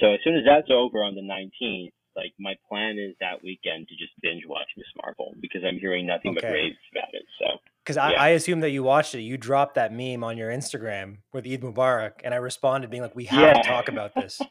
[0.00, 3.88] So as soon as that's over on the 19th, like my plan is that weekend
[3.88, 6.40] to just binge watch Miss Marvel because I'm hearing nothing okay.
[6.46, 7.24] but raves about it.
[7.38, 9.22] So because I, I assume that you watched it.
[9.22, 13.16] You dropped that meme on your Instagram with Eid Mubarak, and I responded being like,
[13.16, 13.62] "We have yeah.
[13.62, 14.40] to talk about this."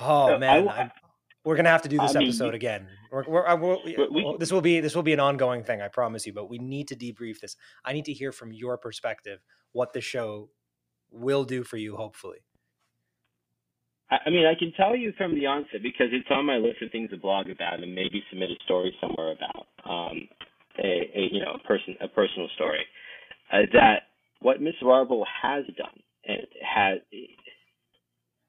[0.00, 0.92] Oh so man, I,
[1.44, 2.88] we're gonna have to do this I episode mean, again.
[3.10, 6.26] We're, we're, we're, we, this will be this will be an ongoing thing, I promise
[6.26, 6.32] you.
[6.32, 7.56] But we need to debrief this.
[7.84, 9.40] I need to hear from your perspective
[9.72, 10.50] what the show
[11.10, 11.96] will do for you.
[11.96, 12.38] Hopefully,
[14.10, 16.90] I mean, I can tell you from the onset because it's on my list of
[16.90, 19.66] things to blog about and maybe submit a story somewhere about.
[19.84, 20.28] Um,
[20.78, 22.84] a, a you know a person a personal story
[23.52, 24.02] uh, that
[24.40, 26.98] what Miss Marvel has done and has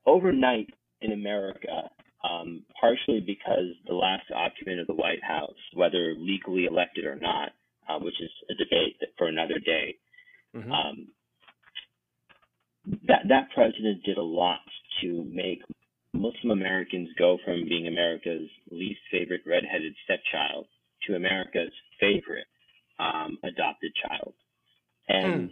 [0.06, 0.68] overnight
[1.02, 1.90] in America,
[2.30, 7.50] um, partially because the last occupant of the White House, whether legally elected or not,
[7.88, 9.96] uh, which is a debate for another day,
[10.56, 10.72] mm-hmm.
[10.72, 11.08] um,
[13.08, 14.60] that that president did a lot
[15.02, 15.62] to make
[16.14, 20.66] Muslim Americans go from being America's least favorite redheaded stepchild
[21.08, 22.48] to America's favorite
[23.00, 24.34] um, adopted child.
[25.08, 25.48] And, hmm.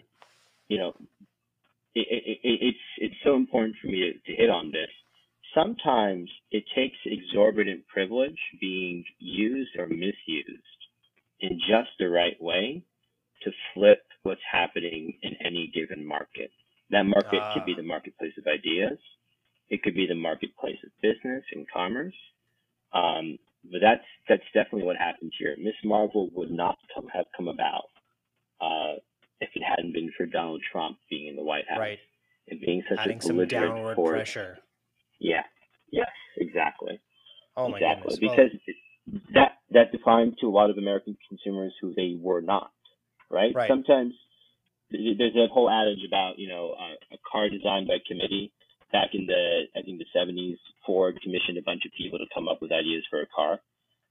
[0.68, 0.94] you know,
[1.96, 4.90] it, it, it, it's, it's so important for me to, to hit on this.
[5.56, 10.82] Sometimes it takes exorbitant privilege being used or misused
[11.40, 12.84] in just the right way
[13.44, 16.52] to flip what's happening in any given market.
[16.90, 17.78] That market could be ah.
[17.78, 18.98] the marketplace of ideas.
[19.70, 22.16] It could be the marketplace of business and commerce.
[22.94, 23.38] Um,
[23.72, 25.56] but that's that's definitely what happened here.
[25.58, 27.90] Miss Marvel would not come, have come about
[28.62, 28.96] uh,
[29.42, 32.00] if it hadn't been for Donald Trump being in the White House right.
[32.50, 34.12] and being such a Adding a belligerent downward force.
[34.12, 34.58] pressure.
[35.20, 35.44] Yeah.
[35.92, 36.08] Yes.
[36.38, 37.00] Exactly.
[37.56, 38.16] Oh my exactly.
[38.16, 38.20] goodness.
[38.20, 38.52] Because
[39.12, 42.72] well, that that defined to a lot of American consumers who they were not.
[43.30, 43.54] Right.
[43.54, 43.68] right.
[43.68, 44.14] Sometimes
[44.92, 48.54] there's a whole adage about you know a, a car designed by committee
[48.92, 52.48] back in the I think the 70s, Ford commissioned a bunch of people to come
[52.48, 53.60] up with ideas for a car,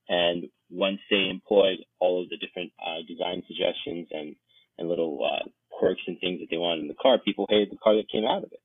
[0.08, 4.36] and once they employed all of the different uh, design suggestions and
[4.78, 7.78] and little uh, quirks and things that they wanted in the car, people hated the
[7.82, 8.60] car that came out of it.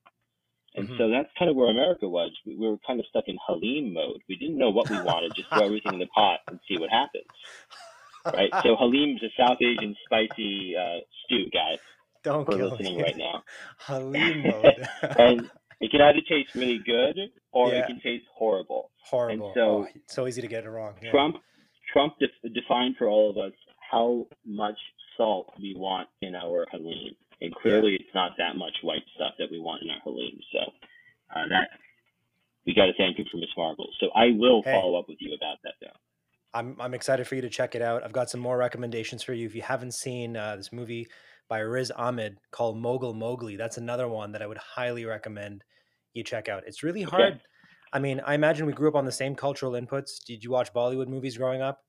[0.76, 0.98] And mm-hmm.
[0.98, 2.32] so that's kind of where America was.
[2.46, 4.22] We, we were kind of stuck in Halim mode.
[4.30, 6.90] We didn't know what we wanted, just throw everything in the pot and see what
[6.90, 7.28] happens.
[8.26, 8.52] Right?
[8.64, 11.80] So Halim's a South Asian spicy uh, stew, guys.
[12.24, 13.04] Don't for listening me.
[13.04, 13.44] right now.
[13.80, 14.88] Halim mode.
[15.02, 15.50] and
[15.82, 17.18] it can either taste really good
[17.52, 17.80] or yeah.
[17.80, 18.92] it can taste horrible.
[19.04, 19.48] Horrible.
[19.48, 20.94] And so oh, it's so easy to get it wrong.
[21.02, 21.12] Yeah.
[21.12, 21.38] Trump
[21.92, 23.52] Trump def- defined for all of us
[23.92, 24.78] how much
[25.18, 27.98] salt we want in our halim, and clearly yeah.
[28.00, 30.40] it's not that much white stuff that we want in our halim.
[30.54, 30.60] So
[31.36, 31.70] uh, that
[32.66, 33.90] we got to thank you for Miss Marvel.
[34.00, 34.74] So I will hey.
[34.74, 35.98] follow up with you about that though.
[36.54, 38.04] I'm I'm excited for you to check it out.
[38.04, 41.08] I've got some more recommendations for you if you haven't seen uh, this movie
[41.52, 43.58] by Riz Ahmed called Mogul Mowgli.
[43.58, 45.66] That's another one that I would highly recommend
[46.14, 46.64] you check out.
[46.66, 47.34] It's really hard.
[47.34, 47.42] Okay.
[47.92, 50.24] I mean, I imagine we grew up on the same cultural inputs.
[50.26, 51.80] Did you watch Bollywood movies growing up?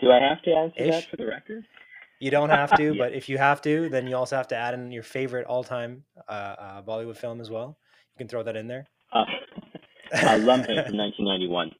[0.00, 0.90] Do I have to answer Ish?
[0.94, 1.66] that for the record?
[2.20, 2.98] You don't have to, yeah.
[2.98, 6.02] but if you have to, then you also have to add in your favorite all-time
[6.26, 7.76] uh, uh, Bollywood film as well.
[8.14, 8.86] You can throw that in there.
[9.12, 9.24] Uh,
[10.14, 11.70] uh, Lamhe from 1991.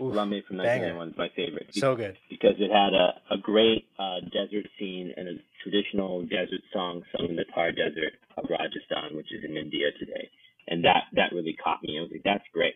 [0.00, 1.68] Oof, Lamhe from 1991 is my favorite.
[1.72, 2.18] So good.
[2.28, 7.30] Because it had a, a great uh, desert scene and a traditional desert song sung
[7.30, 10.28] in the Thar Desert of Rajasthan, which is in India today.
[10.68, 11.96] And that, that really caught me.
[11.98, 12.74] I was like, that's great.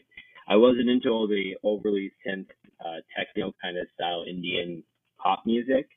[0.49, 2.49] I wasn't into all the overly synth,
[2.81, 4.83] uh, techno kind of style Indian
[5.23, 5.89] pop music,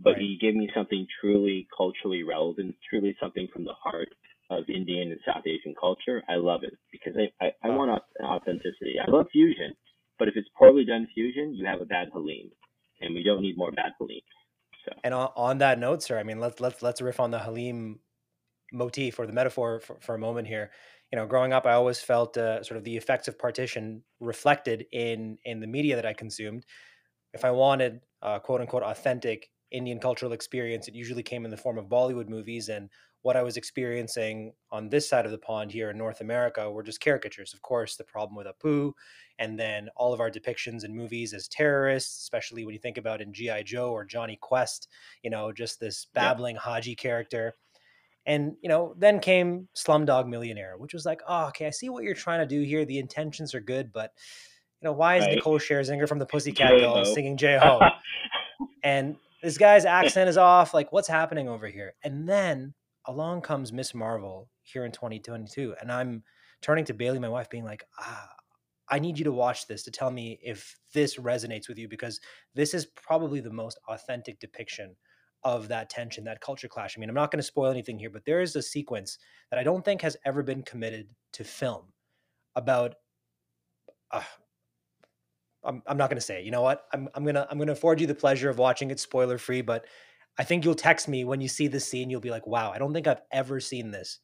[0.00, 0.20] but right.
[0.20, 4.08] he gave me something truly culturally relevant, truly something from the heart
[4.48, 6.22] of Indian and South Asian culture.
[6.28, 8.96] I love it because I, I, I want authenticity.
[8.98, 9.74] I love fusion,
[10.20, 12.50] but if it's poorly done fusion, you have a bad Halim,
[13.00, 14.20] and we don't need more bad Halim.
[14.84, 14.92] So.
[15.02, 17.98] And on, on that note, sir, I mean, let's let's let's riff on the Halim
[18.72, 20.70] motif or the metaphor for, for a moment here.
[21.10, 24.84] You know, growing up, I always felt uh, sort of the effects of partition reflected
[24.92, 26.66] in in the media that I consumed.
[27.32, 28.00] If I wanted
[28.42, 32.68] quote unquote authentic Indian cultural experience, it usually came in the form of Bollywood movies.
[32.68, 32.90] And
[33.22, 36.82] what I was experiencing on this side of the pond here in North America were
[36.82, 37.52] just caricatures.
[37.52, 38.92] Of course, the problem with Apu,
[39.38, 43.20] and then all of our depictions in movies as terrorists, especially when you think about
[43.20, 43.64] in G.I.
[43.64, 44.88] Joe or Jonny Quest,
[45.22, 46.62] you know, just this babbling yeah.
[46.62, 47.54] Haji character.
[48.26, 52.04] And, you know, then came Slumdog Millionaire, which was like, oh, okay, I see what
[52.04, 52.84] you're trying to do here.
[52.84, 54.12] The intentions are good, but,
[54.80, 55.36] you know, why is right.
[55.36, 57.80] Nicole Scherzinger from the Pussycat Dolls singing Jai Ho?
[58.82, 60.74] and this guy's accent is off.
[60.74, 61.94] Like, what's happening over here?
[62.04, 62.74] And then
[63.06, 66.22] along comes Miss Marvel here in 2022, and I'm
[66.62, 68.28] turning to Bailey, my wife, being like, ah,
[68.88, 72.20] I need you to watch this to tell me if this resonates with you because
[72.54, 74.96] this is probably the most authentic depiction
[75.44, 76.96] of that tension, that culture clash.
[76.96, 79.18] I mean, I'm not going to spoil anything here, but there is a sequence
[79.50, 81.92] that I don't think has ever been committed to film
[82.56, 82.96] about.
[84.10, 84.22] Uh,
[85.62, 86.42] I'm, I'm not going to say.
[86.42, 86.86] You know what?
[86.92, 89.86] I'm, I'm gonna I'm gonna afford you the pleasure of watching it spoiler free, but
[90.38, 92.10] I think you'll text me when you see this scene.
[92.10, 94.20] You'll be like, "Wow, I don't think I've ever seen this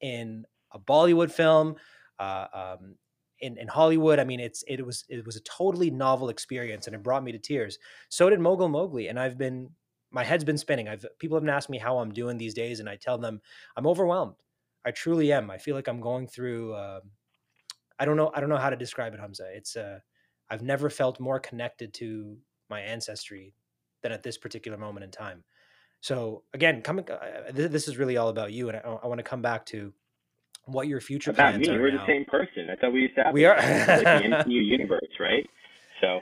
[0.00, 1.76] in a Bollywood film,
[2.18, 2.96] uh, um,
[3.40, 4.18] in in Hollywood.
[4.18, 7.32] I mean, it's it was it was a totally novel experience, and it brought me
[7.32, 7.78] to tears.
[8.08, 9.70] So did Mogul Mowgli, and I've been
[10.10, 10.88] my head's been spinning.
[10.88, 13.40] I've people have asked me how I'm doing these days, and I tell them
[13.76, 14.36] I'm overwhelmed.
[14.84, 15.50] I truly am.
[15.50, 16.74] I feel like I'm going through.
[16.74, 17.00] Uh,
[17.98, 18.30] I don't know.
[18.34, 19.48] I don't know how to describe it, Hamza.
[19.52, 19.98] It's uh,
[20.50, 22.36] I've never felt more connected to
[22.70, 23.54] my ancestry
[24.04, 25.42] than at this particular moment in time.
[26.00, 29.22] So again, coming, uh, this is really all about you, and I, I want to
[29.24, 29.92] come back to
[30.66, 31.74] what your future about plans me.
[31.74, 31.80] are.
[31.80, 32.06] We're now.
[32.06, 32.68] the same person.
[32.70, 35.48] I thought we established We are like the universe, right?
[36.02, 36.20] So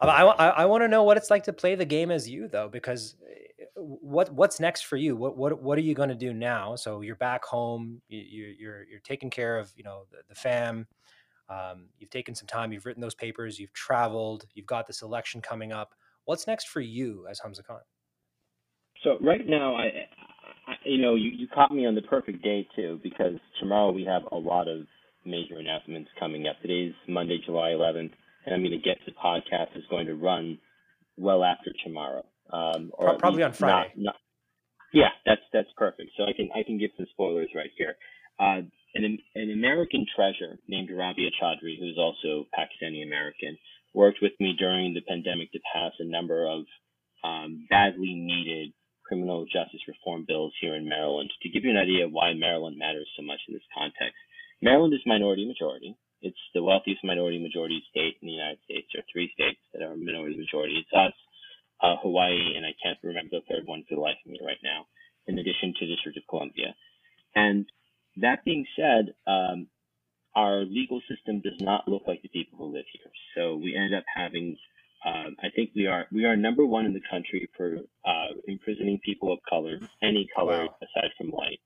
[0.00, 2.46] I, I, I want to know what it's like to play the game as you,
[2.46, 5.16] though, because eh, what what's next for you?
[5.16, 6.76] What what what are you going to do now?
[6.76, 8.00] So you're back home.
[8.08, 10.86] You, you- you're you're taking care of you know the, the fam.
[11.48, 12.72] Um, you've taken some time.
[12.72, 13.58] You've written those papers.
[13.58, 14.46] You've traveled.
[14.54, 15.94] You've got this election coming up.
[16.28, 17.80] What's next for you as Hamza Khan?
[19.02, 19.84] So right now, I,
[20.66, 24.04] I you know, you, you caught me on the perfect day too, because tomorrow we
[24.04, 24.80] have a lot of
[25.24, 26.60] major announcements coming up.
[26.60, 28.12] Today's Monday, July 11th,
[28.44, 30.58] and I'm going to get the podcast is going to run
[31.16, 33.92] well after tomorrow, um, or probably on least not- Friday.
[33.96, 34.16] not-
[34.92, 36.10] yeah, that's that's perfect.
[36.18, 37.96] So I can I can give some spoilers right here.
[38.38, 43.56] Uh, an an American treasure named Rabia Chaudry, who's also Pakistani American,
[43.94, 46.64] worked with me during the pandemic to pass a number of
[47.24, 48.72] um, badly needed
[49.04, 51.30] criminal justice reform bills here in Maryland.
[51.42, 54.16] To give you an idea of why Maryland matters so much in this context,
[54.60, 55.96] Maryland is minority majority.
[56.20, 58.86] It's the wealthiest minority majority state in the United States.
[58.92, 60.82] There are three states that are minority majority.
[60.82, 61.14] It's us,
[61.80, 64.60] uh, Hawaii, and I can't remember the third one for the life of me right
[64.62, 64.86] now,
[65.26, 66.74] in addition to the District of Columbia.
[67.34, 67.66] And
[68.16, 69.68] that being said, um,
[70.42, 73.10] our legal system does not look like the people who live here.
[73.34, 74.46] So we end up having
[75.08, 77.68] um, I think we are we are number one in the country for
[78.12, 80.76] uh, imprisoning people of color, any color Wow.
[80.86, 81.60] aside from white,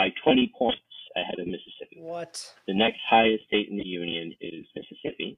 [0.00, 0.78] by 20 points
[1.16, 1.96] ahead of Mississippi.
[1.98, 2.34] What?
[2.68, 5.36] The next highest state in the union is Mississippi,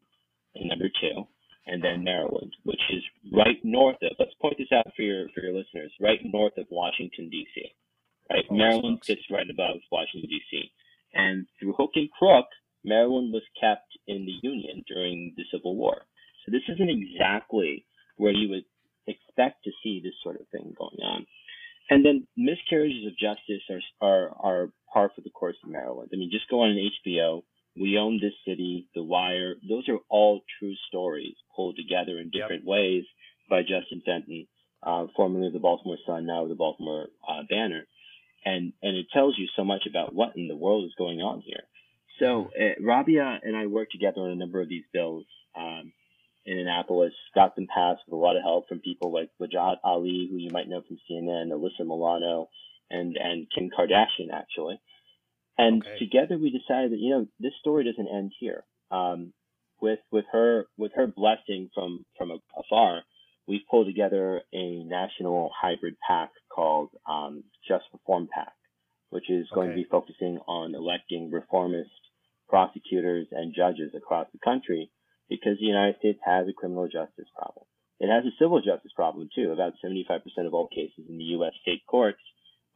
[0.54, 1.16] and number two,
[1.66, 4.12] and then Maryland, which is right north of.
[4.18, 5.90] Let's point this out for your for your listeners.
[6.00, 7.56] Right north of Washington D.C.
[8.30, 10.70] Right, Oh, Maryland sits right above Washington D.C.
[11.14, 12.46] And through hook and crook,
[12.84, 16.02] Maryland was kept in the Union during the Civil War.
[16.44, 17.84] So this isn't exactly
[18.16, 18.64] where you would
[19.06, 21.26] expect to see this sort of thing going on.
[21.90, 26.10] And then miscarriages of justice are are are par for the course in Maryland.
[26.12, 27.42] I mean, just go on HBO.
[27.76, 29.54] We own this city, The Wire.
[29.68, 32.32] Those are all true stories pulled together in Yep.
[32.34, 33.04] different ways
[33.48, 34.46] by Justin Fenton,
[34.82, 37.86] uh, formerly of the Baltimore Sun, now the Baltimore uh, Banner,
[38.44, 41.40] and and it tells you so much about what in the world is going on
[41.40, 41.62] here.
[42.22, 45.24] So uh, Rabia and I worked together on a number of these bills
[45.56, 45.92] um,
[46.46, 50.28] in Annapolis, got them passed with a lot of help from people like Wajahat Ali,
[50.30, 52.48] who you might know from CNN, Alyssa Milano,
[52.90, 54.80] and and Kim Kardashian actually.
[55.58, 55.96] And Okay.
[55.98, 58.64] together we decided that you know this story doesn't end here.
[58.90, 59.32] Um,
[59.80, 63.02] with with her with her blessing from from afar,
[63.48, 68.52] we've pulled together a national hybrid PAC called um, Just Reform PAC,
[69.10, 71.90] which is going to be focusing on electing reformist
[72.52, 74.90] prosecutors and judges across the country
[75.30, 77.64] because the United States has a criminal justice problem.
[77.98, 79.52] It has a civil justice problem too.
[79.52, 81.54] About 75% of all cases in the U.S.
[81.62, 82.20] state courts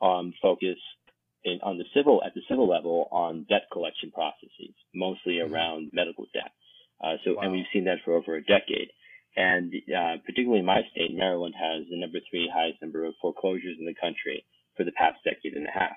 [0.00, 0.78] um, focus
[1.44, 5.52] in, on the civil at the civil level on debt collection processes, mostly Mhm.
[5.52, 6.52] around medical debt.
[7.04, 8.88] Uh, so, and we've seen that for over a decade.
[9.36, 13.84] And uh, particularly my state, Maryland, has the number three highest number of foreclosures in
[13.84, 15.96] the country for the past decade and a half.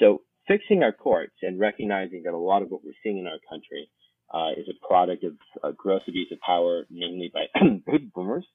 [0.00, 3.38] So fixing our courts and recognizing that a lot of what we're seeing in our
[3.48, 3.88] country
[4.32, 7.46] uh, is a product of uh, gross abuse of power, namely by
[7.86, 8.46] big boomers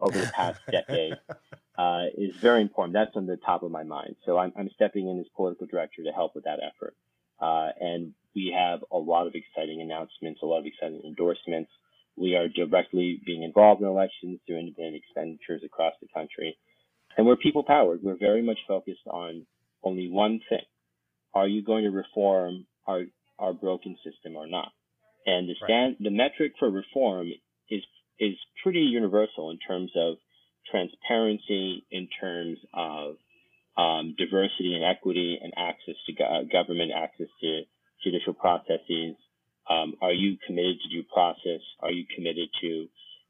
[0.00, 1.14] over the past decade,
[1.78, 2.94] uh, is very important.
[2.94, 4.16] That's on the top of my mind.
[4.24, 6.94] So I'm, I'm stepping in as political director to help with that effort.
[7.40, 11.70] Uh, and we have a lot of exciting announcements, a lot of exciting endorsements.
[12.16, 16.56] We are directly being involved in elections through independent expenditures across the country.
[17.16, 18.02] And we're people powered.
[18.02, 19.46] We're very much focused on
[19.82, 20.64] only one thing.
[21.36, 23.02] Are you going to reform our,
[23.38, 24.72] our broken system or not?
[25.26, 27.28] And the stand, the metric for reform
[27.68, 27.82] is,
[28.18, 30.16] is pretty universal in terms of
[30.70, 33.16] transparency, in terms of
[33.76, 37.62] um, diversity and equity and access to go- government, access to
[38.02, 39.16] judicial processes.
[39.68, 41.60] Um, are you committed to due process?
[41.80, 42.86] Are you committed to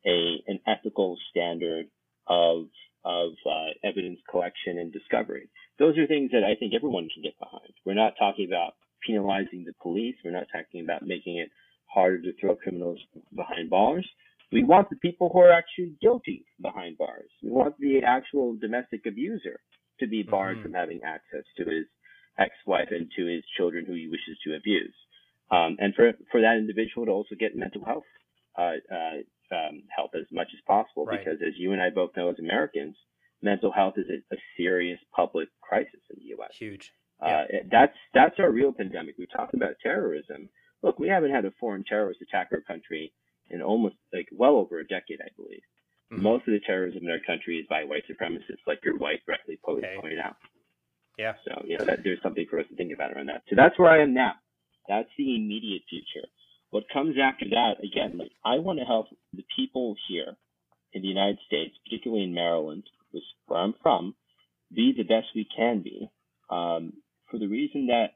[0.07, 1.87] a an ethical standard
[2.29, 2.67] of
[3.05, 5.49] of uh, evidence collection and discovery?
[5.79, 7.73] Those are things that I think everyone can get behind.
[7.85, 8.75] We're not talking about
[9.07, 10.17] penalizing the police.
[10.25, 11.51] We're not talking about making it
[11.87, 12.99] harder to throw criminals
[13.35, 14.07] behind bars.
[14.53, 17.31] We want the people who are actually guilty behind bars.
[17.43, 19.61] We want the actual domestic abuser
[20.01, 20.63] to be barred mm-hmm.
[20.63, 21.87] from having access to his
[22.39, 24.95] ex-wife and to his children who he wishes to abuse.
[25.51, 28.05] Um, and for for that individual to also get mental health
[28.59, 31.19] uh, uh, um, help as much as possible, right.
[31.19, 32.97] because as you and I both know as Americans,
[33.43, 36.57] mental health is a, a serious public crisis in the U.S.
[36.59, 36.93] Huge.
[37.21, 39.15] Uh, that's that's our real pandemic.
[39.19, 40.49] We talked about terrorism.
[40.83, 43.13] Look, we haven't had a foreign terrorist attack our country
[43.49, 45.63] in almost like well over a decade, I believe.
[46.13, 46.23] Mm-hmm.
[46.23, 49.59] Most of the terrorism in our country is by white supremacists, like your white correctly
[49.67, 49.97] okay.
[50.01, 50.37] pointed out.
[51.19, 51.33] Yeah.
[51.45, 53.43] So you know that there's something for us to think about around that.
[53.49, 54.33] So that's where I am now.
[54.89, 56.29] That's the immediate future.
[56.71, 60.37] What comes after that, again, like I want to help the people here
[60.93, 62.85] in the United States, particularly in Maryland,
[63.17, 64.15] which where I'm from,
[64.75, 66.09] be the best we can be.
[66.51, 66.93] Um,
[67.31, 68.15] for the reason that,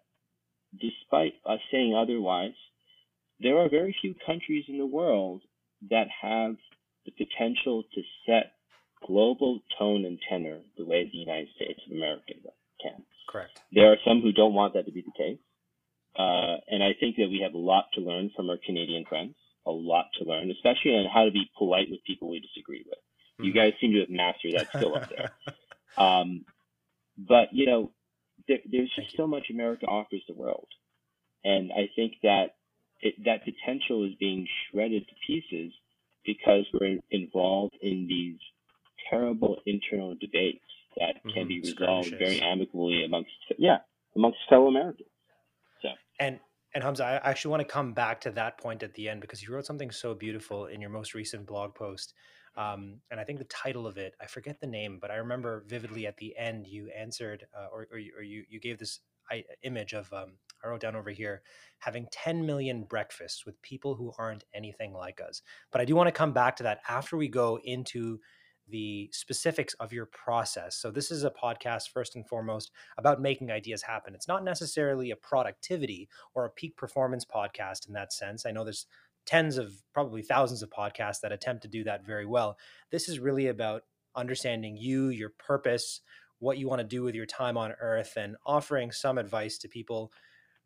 [0.73, 2.55] despite us saying otherwise,
[3.41, 5.43] there are very few countries in the world
[5.91, 6.57] that have
[7.07, 8.53] the potential to set
[9.07, 12.35] global tone and tenor the way the United States of America
[12.83, 13.03] can.
[13.29, 13.61] Correct.
[13.73, 15.39] There are some who don't want that to be the case.
[16.19, 19.35] Uh, and I think that we have a lot to learn from our Canadian friends,
[19.67, 22.99] a lot to learn, especially on how to be polite with people we disagree with.
[23.41, 23.47] Mm-hmm.
[23.47, 25.33] You guys seem to have mastered that skill up there.
[25.99, 26.45] Um,
[27.19, 27.91] but, you know,
[28.47, 30.69] there, there's just so much America offers the world.
[31.45, 32.55] And I think that
[33.01, 35.73] it, that potential is being shredded to pieces
[36.25, 38.39] because we're involved in these
[39.11, 40.65] terrible internal debates
[40.97, 41.31] that mm-hmm.
[41.31, 43.79] can be resolved very amicably amongst yeah
[44.17, 45.09] amongst fellow Americans.
[45.83, 45.89] So
[46.19, 46.39] and
[46.75, 49.43] and Hamza, I actually want to come back to that point at the end because
[49.43, 52.15] you wrote something so beautiful in your most recent blog post.
[52.57, 55.65] Um, and I think the title of it, I forget the name, but I remember
[55.69, 59.01] vividly at the end you answered uh, or, or, you, or you, you gave this
[59.63, 60.33] image of um,
[60.65, 61.43] I wrote down over here
[61.79, 65.43] having 10 million breakfasts with people who aren't anything like us.
[65.73, 68.21] But I do want to come back to that after we go into
[68.69, 70.77] the specifics of your process.
[70.77, 74.15] So, this is a podcast, first and foremost, about making ideas happen.
[74.15, 78.47] It's not necessarily a productivity or a peak performance podcast in that sense.
[78.47, 78.87] I know there's
[79.27, 82.59] tens of, probably thousands of podcasts that attempt to do that very well.
[82.91, 86.01] This is really about understanding you, your purpose,
[86.39, 89.69] what you want to do with your time on earth, and offering some advice to
[89.69, 90.13] people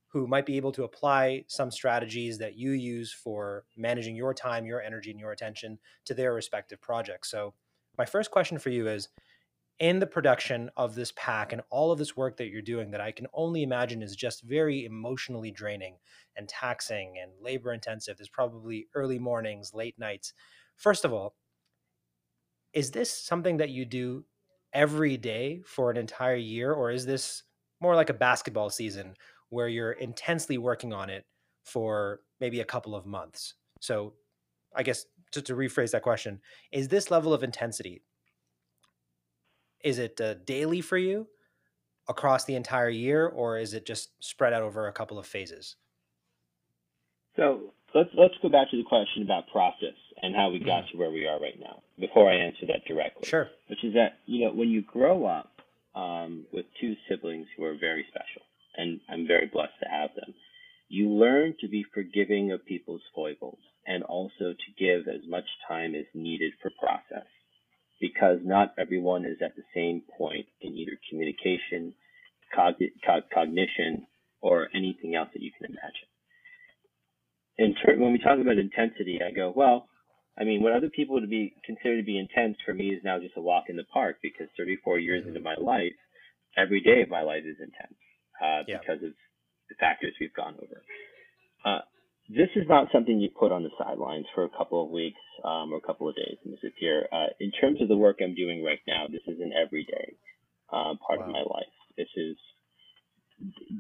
[0.09, 4.65] who might be able to apply some strategies that you use for managing your time,
[4.65, 7.31] your energy, and your attention to their respective projects.
[7.31, 7.55] So,
[7.99, 9.09] my first question for you is
[9.79, 13.01] in the production of this PAC and all of this work that you're doing, that
[13.01, 15.97] I can only imagine is just very emotionally draining
[16.37, 18.17] and taxing and labor intensive.
[18.17, 20.33] There's probably early mornings, late nights.
[20.77, 21.35] First of all,
[22.73, 24.25] is this something that you do
[24.73, 27.45] every day for an entire year, or is this
[27.81, 29.15] more like a basketball season
[29.51, 31.25] where you're intensely working on it
[31.65, 33.55] for maybe a couple of months.
[33.81, 34.15] So,
[34.75, 36.41] I guess just to rephrase that question,
[36.73, 38.03] is this level of intensity
[39.85, 41.29] is it uh, daily for you
[42.09, 45.77] across the entire year or is it just spread out over a couple of phases?
[47.37, 50.91] So, let's let's go back to the question about process and how we got mm.
[50.93, 53.29] to where we are right now before I answer that directly.
[53.29, 53.49] Sure.
[53.69, 55.51] Which is that, you know, when you grow up
[55.95, 58.43] um, with two siblings who are very special,
[58.77, 60.35] and I'm very blessed to have them.
[60.89, 65.95] You learn to be forgiving of people's foibles and also to give as much time
[65.95, 67.27] as needed for process
[68.01, 71.95] because not everyone is at the same point in either communication,
[72.55, 74.07] cognition,
[74.41, 76.09] or anything else that you can imagine.
[77.57, 79.89] In ter- when we talk about intensity, I go, well,
[80.39, 83.21] I mean, what other people would be considered to be intense for me is now
[83.21, 85.29] just a walk in the park because 34 years mm-hmm.
[85.29, 85.95] into my life,
[86.57, 87.99] every day of my life is intense
[88.43, 88.79] uh, yeah.
[88.79, 89.13] because of
[89.69, 90.83] the factors we've gone over.
[91.65, 91.81] Uh,
[92.29, 95.73] this is not something you put on the sidelines for a couple of weeks um,
[95.73, 97.07] or a couple of days and disappear.
[97.13, 100.15] Uh, in terms of the work I'm doing right now, this is an everyday
[100.73, 101.27] uh, part wow.
[101.27, 101.75] of my life.
[101.97, 102.37] This is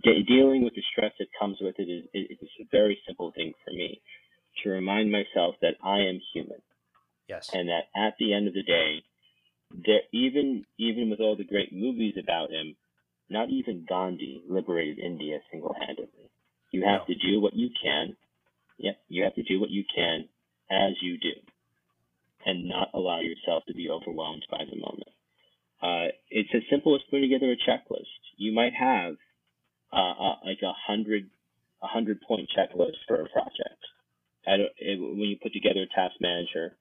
[0.02, 3.32] de- dealing with the stress that comes with it is, it is a very simple
[3.34, 4.00] thing for me
[4.62, 6.60] to remind myself that I am human.
[7.28, 7.48] Yes.
[7.52, 9.02] And that at the end of the day,
[9.86, 12.76] there even even with all the great movies about him,
[13.30, 16.30] not even Gandhi liberated India single handedly.
[16.70, 17.14] You have no.
[17.14, 18.16] to do what you can.
[18.78, 20.28] Yep, you have to do what you can
[20.70, 21.32] as you do
[22.46, 25.08] and not allow yourself to be overwhelmed by the moment.
[25.82, 28.06] Uh, it's as simple as putting together a checklist.
[28.36, 29.14] You might have
[29.92, 31.30] uh, uh, like a hundred
[31.82, 33.80] a hundred point checklist for a project.
[34.46, 36.76] It, when you put together a task manager,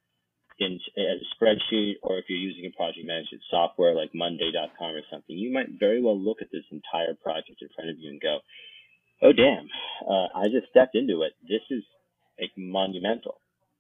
[0.60, 5.02] in as a spreadsheet or if you're using a project management software like monday.com or
[5.12, 8.22] something you might very well look at this entire project in front of you and
[8.22, 8.38] go
[9.24, 9.68] oh damn
[10.10, 11.84] uh, i just stepped into it this is
[12.40, 13.36] like monumental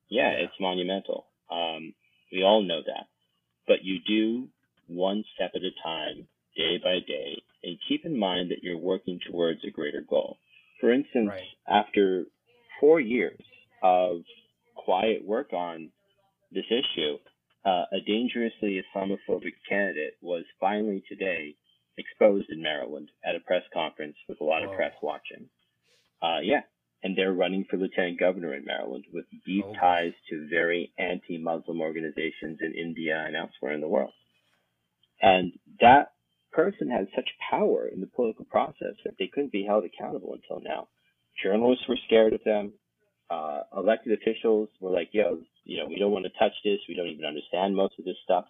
[0.10, 0.46] Yeah, yeah.
[0.46, 1.26] it's monumental.
[1.52, 1.94] Um,
[2.32, 3.08] we all know that.
[3.68, 4.50] But you do
[4.88, 6.28] one step at a time,
[6.58, 10.38] day by day, and keep in mind that you're working towards a greater goal.
[10.82, 11.42] For instance, right.
[11.70, 12.26] after
[12.80, 13.40] four years
[13.84, 14.22] of
[14.76, 15.90] quiet work on
[16.52, 17.18] this issue,
[17.66, 21.56] uh, a dangerously Islamophobic candidate was finally today
[21.98, 24.72] exposed in Maryland at a press conference with a lot Whoa.
[24.72, 25.50] of press watching.
[26.22, 26.62] Uh, yeah,
[27.04, 29.74] and they're running for lieutenant governor in Maryland with deep oh.
[29.80, 34.14] ties to very anti-Muslim organizations in India and elsewhere in the world.
[35.22, 36.12] And that
[36.52, 40.62] person has such power in the political process that they couldn't be held accountable until
[40.64, 40.88] now.
[41.44, 42.74] Journalists were scared of them.
[43.30, 46.80] Uh, elected officials were like, yo, you know, we don't want to touch this.
[46.88, 48.46] We don't even understand most of this stuff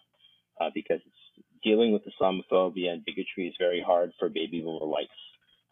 [0.60, 1.23] uh, because it's
[1.64, 5.10] dealing with Islamophobia and bigotry is very hard for baby boomer whites.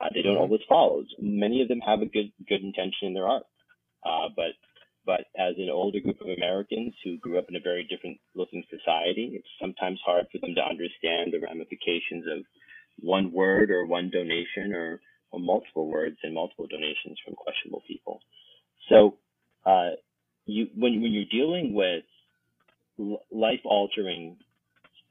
[0.00, 0.42] Uh, they don't mm-hmm.
[0.42, 1.04] always follow.
[1.20, 3.44] Many of them have a good good intention in their art,
[4.04, 4.52] uh, but
[5.04, 8.62] but as an older group of Americans who grew up in a very different looking
[8.70, 12.44] society, it's sometimes hard for them to understand the ramifications of
[13.00, 15.00] one word or one donation or,
[15.32, 18.20] or multiple words and multiple donations from questionable people.
[18.88, 19.18] So,
[19.66, 19.98] uh,
[20.46, 22.04] you when when you're dealing with
[23.30, 24.36] life altering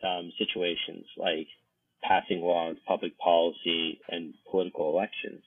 [0.03, 1.47] um, situations like
[2.03, 5.43] passing laws, public policy, and political elections,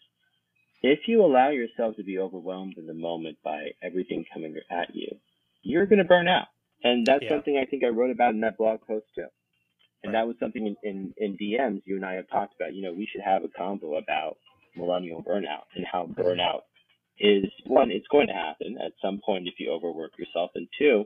[0.83, 5.09] if you allow yourself to be overwhelmed in the moment by everything coming at you,
[5.63, 6.49] you're going to burn out.
[6.83, 7.31] And that's yeah.
[7.31, 9.27] something I think I wrote about in that blog post too.
[10.03, 10.21] And right.
[10.21, 12.75] that was something in, in, in DMs you and I have talked about.
[12.75, 14.37] You know, we should have a combo about
[14.77, 16.61] millennial burnout and how burnout
[17.19, 20.51] is one, it's going to happen at some point if you overwork yourself.
[20.55, 21.05] And two,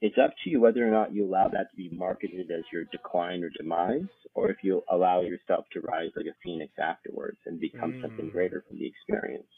[0.00, 2.84] it's up to you whether or not you allow that to be marketed as your
[2.84, 7.58] decline or demise, or if you allow yourself to rise like a phoenix afterwards and
[7.58, 8.02] become mm.
[8.02, 9.48] something greater from the experience.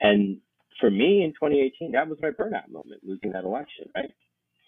[0.00, 0.38] And
[0.80, 4.12] for me in 2018, that was my burnout moment, losing that election, right?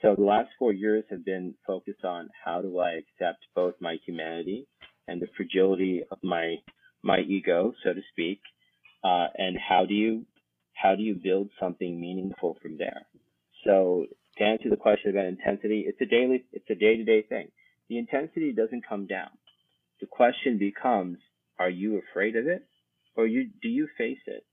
[0.03, 3.97] So the last four years have been focused on how do I accept both my
[4.05, 4.67] humanity
[5.09, 6.57] and the fragility of my
[7.03, 8.41] my ego, so to speak,
[9.05, 10.25] uh, and how do you
[10.75, 13.07] how do you build something meaningful from there?
[13.65, 14.07] So
[14.39, 17.49] to answer the question about intensity, it's a daily, it's a day-to-day thing.
[17.89, 19.31] The intensity doesn't come down.
[20.01, 21.19] The question becomes,
[21.59, 22.67] are you afraid of it,
[23.17, 24.45] or you do you face it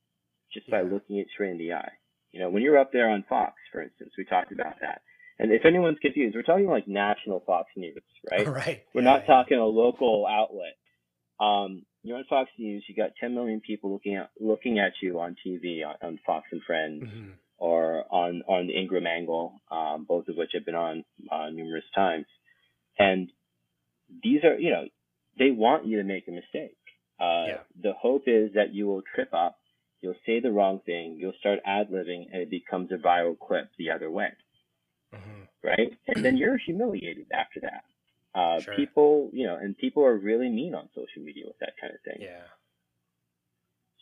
[0.54, 1.92] just by looking it straight in the eye?
[2.32, 5.02] You know, when you're up there on Fox, for instance, we talked about that.
[5.40, 8.48] And if anyone's confused, we're talking like national Fox News, right?
[8.62, 8.84] Right.
[8.94, 10.78] We're not talking a local outlet.
[11.40, 12.84] Um, you're on Fox News.
[12.88, 16.48] You got 10 million people looking at looking at you on TV on, on Fox
[16.52, 17.04] and Friends.
[17.04, 21.49] Mm-hmm or on on the Ingraham Angle, um, both of which have been on uh,
[21.51, 22.26] numerous times.
[22.97, 23.32] And
[24.24, 24.86] these are, you know,
[25.38, 26.76] they want you to make a mistake.
[27.20, 27.57] Uh, yeah.
[27.84, 29.57] The hope is that you will trip up,
[30.01, 33.70] you'll say the wrong thing, you'll start ad libbing, and it becomes a viral clip
[33.78, 34.32] the other way.
[35.14, 35.41] Mm-hmm.
[35.64, 35.93] Right?
[36.07, 37.84] And then you're humiliated after that.
[38.34, 38.76] Uh, sure.
[38.76, 42.01] People, you know, and people are really mean on social media with that kind of
[42.01, 42.26] thing.
[42.26, 42.47] Yeah.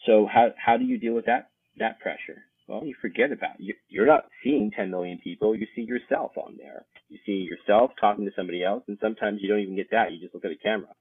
[0.06, 2.46] So how how do you deal with that that pressure?
[2.70, 3.76] Well, you forget about it.
[3.88, 5.56] You're not seeing 10 million people.
[5.56, 6.86] You see yourself on there.
[7.10, 10.12] You see yourself talking to somebody else, and sometimes you don't even get that.
[10.12, 10.94] You just look at a camera,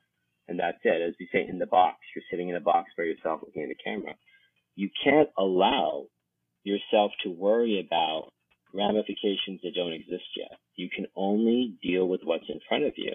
[0.49, 1.03] and that's it.
[1.07, 3.69] As we say in the box, you're sitting in a box by yourself looking at
[3.69, 4.15] the camera.
[4.77, 6.07] You can't allow
[6.65, 8.33] yourself to worry about
[8.73, 10.59] ramifications that don't exist yet.
[10.77, 13.13] You can only deal with what's in front of you.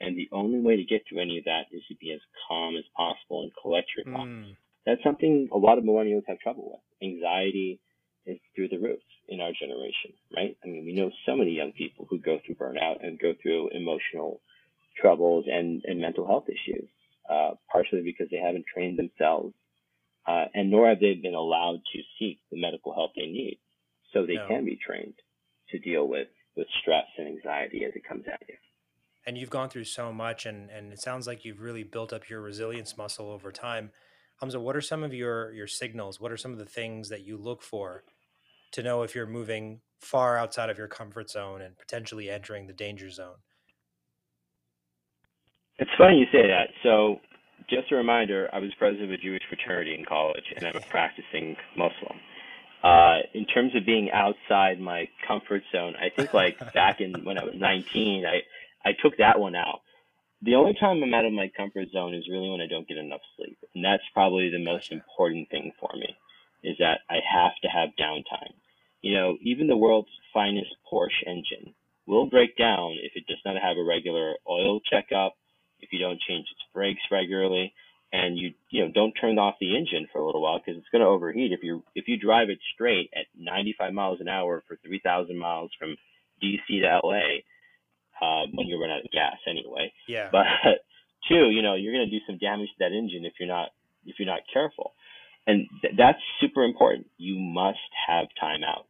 [0.00, 2.76] And the only way to get through any of that is to be as calm
[2.76, 4.28] as possible and collect your thoughts.
[4.28, 4.56] Mm.
[4.84, 6.80] That's something a lot of millennials have trouble with.
[7.02, 7.80] Anxiety,
[8.26, 10.56] is through the roof in our generation, right?
[10.62, 13.70] I mean, we know so many young people who go through burnout and go through
[13.70, 14.40] emotional
[15.00, 16.88] troubles and, and mental health issues,
[17.30, 19.54] uh, partially because they haven't trained themselves,
[20.26, 23.58] uh, and nor have they been allowed to seek the medical help they need
[24.12, 24.48] so they no.
[24.48, 25.14] can be trained
[25.70, 28.54] to deal with, with stress and anxiety as it comes at you.
[29.26, 32.28] And you've gone through so much, and, and it sounds like you've really built up
[32.28, 33.90] your resilience muscle over time.
[34.40, 36.20] Hamza, what are some of your your signals?
[36.20, 38.04] What are some of the things that you look for
[38.72, 42.72] to know if you're moving far outside of your comfort zone and potentially entering the
[42.72, 43.36] danger zone.
[45.78, 46.68] It's funny you say that.
[46.82, 47.20] So,
[47.68, 50.80] just a reminder, I was president of a Jewish fraternity in college, and I'm a
[50.80, 52.18] practicing Muslim.
[52.82, 57.38] Uh, in terms of being outside my comfort zone, I think like back in when
[57.38, 58.42] I was 19, I
[58.88, 59.80] I took that one out.
[60.42, 62.98] The only time I'm out of my comfort zone is really when I don't get
[62.98, 66.15] enough sleep, and that's probably the most important thing for me
[66.76, 68.52] is that I have to have downtime.
[69.02, 71.74] You know, even the world's finest Porsche engine
[72.06, 75.34] will break down if it does not have a regular oil checkup,
[75.80, 77.72] if you don't change its brakes regularly,
[78.12, 80.88] and you you know don't turn off the engine for a little while because it's
[80.90, 84.62] going to overheat if you if you drive it straight at 95 miles an hour
[84.68, 85.96] for 3,000 miles from
[86.42, 87.42] DC to LA
[88.22, 89.92] uh, when you run out of gas anyway.
[90.08, 90.28] Yeah.
[90.30, 90.46] But
[91.28, 93.70] two, you know, you're going to do some damage to that engine if you're not
[94.06, 94.94] if you're not careful,
[95.46, 97.06] and th- that's super important.
[97.18, 97.78] You must
[98.08, 98.84] have timeouts.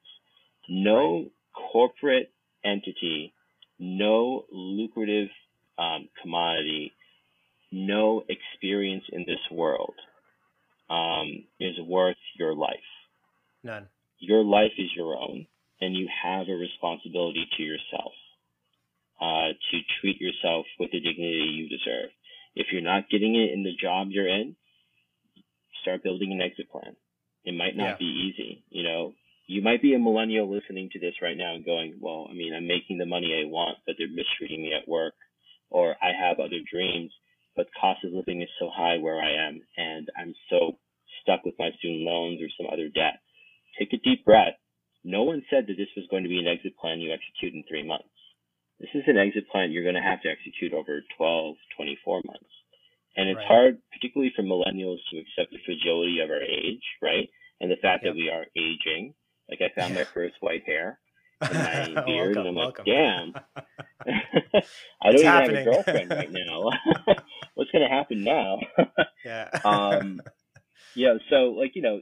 [0.69, 1.31] No right.
[1.73, 2.33] corporate
[2.65, 3.33] entity,
[3.79, 5.29] no lucrative
[5.79, 6.93] um, commodity
[7.73, 9.95] no experience in this world
[10.89, 12.77] um, is worth your life.
[13.63, 13.89] None.
[14.19, 15.47] Your life is your own,
[15.81, 18.13] and you have a responsibility to yourself
[19.21, 22.11] uh, to treat yourself with the dignity you deserve.
[22.55, 24.57] If you're not getting it in the job you're in,
[25.87, 26.97] start building an exit plan.
[27.45, 28.03] It might not yeah.
[28.03, 28.65] be easy.
[28.71, 29.15] You know,
[29.47, 32.53] you might be a millennial listening to this right now and going, well, I mean,
[32.53, 35.15] I'm making the money I want, but they're mistreating me at work,
[35.71, 37.13] or I have other dreams
[37.57, 40.79] but cost of living is so high where I am, and I'm so
[41.23, 43.25] stuck with my student loans or some other debt.
[43.79, 44.55] Take a deep breath.
[45.03, 47.65] No one said that this was going to be an exit plan you execute in
[47.67, 48.13] three months.
[48.79, 52.53] This is an exit plan you're going to have to execute over 12, 24 months.
[53.17, 53.47] And it's right.
[53.47, 57.29] hard, particularly for millennials, to accept the fragility of our age, right?
[57.61, 58.13] And the fact yep.
[58.13, 59.15] that we are aging.
[59.49, 60.99] Like I found my first white hair
[61.41, 62.85] in my beard, welcome, and I'm welcome.
[62.87, 63.35] like, damn.
[65.03, 65.57] I don't even happening.
[65.57, 66.71] have a girlfriend right now.
[67.55, 68.59] What's going to happen now?
[69.25, 69.49] yeah.
[69.65, 70.21] um,
[70.95, 71.15] yeah.
[71.31, 72.01] So like you know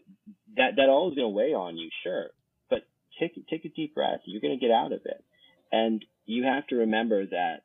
[0.56, 2.30] that that all is going to weigh on you, sure.
[2.70, 2.80] But
[3.20, 4.20] take take a deep breath.
[4.24, 5.24] You're going to get out of it,
[5.70, 7.62] and you have to remember that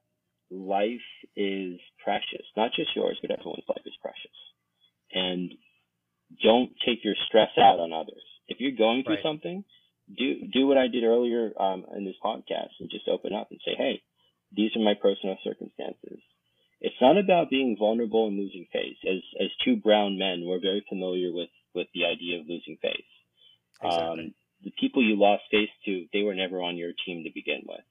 [0.52, 2.46] life is precious.
[2.58, 4.38] Not just yours, but everyone's life is precious.
[5.14, 5.52] And
[6.44, 8.24] don't take your stress out on others.
[8.48, 9.24] If you're going through right.
[9.24, 9.64] something,
[10.18, 13.60] do do what I did earlier um, in this podcast and just open up and
[13.66, 14.02] say, hey,
[14.56, 16.20] these are my personal circumstances.
[16.82, 18.98] It's not about being vulnerable and losing face.
[19.06, 23.12] As as two brown men, we're very familiar with with the idea of losing face.
[23.84, 24.24] Exactly.
[24.26, 24.34] Um,
[24.64, 27.84] the people you lost face to, they were never on your team to begin with.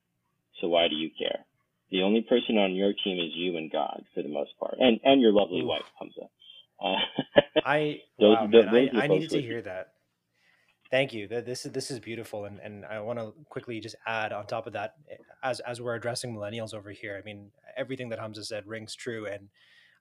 [0.61, 1.47] So why do you care?
[1.91, 5.01] The only person on your team is you and God for the most part, and
[5.05, 5.67] and your lovely Ooh.
[5.67, 6.23] wife Hamza.
[6.81, 6.95] Uh,
[7.65, 9.95] I those, wow, those, man, I, I needed to hear that.
[10.93, 11.27] Thank you.
[11.27, 14.69] This is this is beautiful, and and I want to quickly just add on top
[14.69, 14.95] of that,
[15.43, 17.19] as as we're addressing millennials over here.
[17.21, 19.49] I mean, everything that Hamza said rings true, and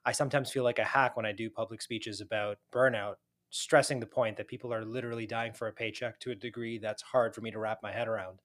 [0.06, 3.16] I sometimes feel like a hack when I do public speeches about burnout,
[3.50, 7.02] stressing the point that people are literally dying for a paycheck to a degree that's
[7.02, 8.40] hard for me to wrap my head around.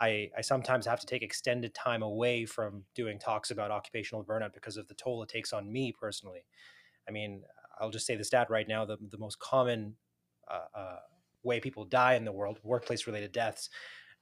[0.00, 4.54] I, I sometimes have to take extended time away from doing talks about occupational burnout
[4.54, 6.44] because of the toll it takes on me personally.
[7.08, 7.42] I mean,
[7.80, 9.96] I'll just say the stat right now: the the most common
[10.48, 10.96] uh, uh,
[11.42, 13.70] way people die in the world, workplace related deaths,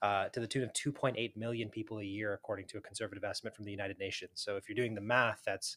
[0.03, 3.55] uh, to the tune of 2.8 million people a year, according to a conservative estimate
[3.55, 4.33] from the United Nations.
[4.35, 5.77] So if you're doing the math, that's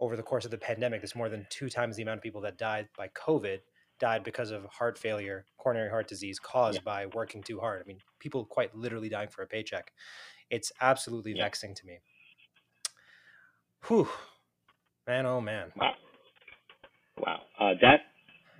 [0.00, 2.40] over the course of the pandemic, there's more than two times the amount of people
[2.42, 3.58] that died by COVID
[4.02, 6.92] died because of heart failure, coronary heart disease caused yeah.
[6.92, 7.80] by working too hard.
[7.80, 9.92] I mean, people quite literally dying for a paycheck.
[10.50, 11.44] It's absolutely yeah.
[11.44, 12.00] vexing to me.
[13.86, 14.08] Whew,
[15.06, 15.72] man, oh man.
[15.76, 15.94] Wow,
[17.16, 18.00] wow, uh, that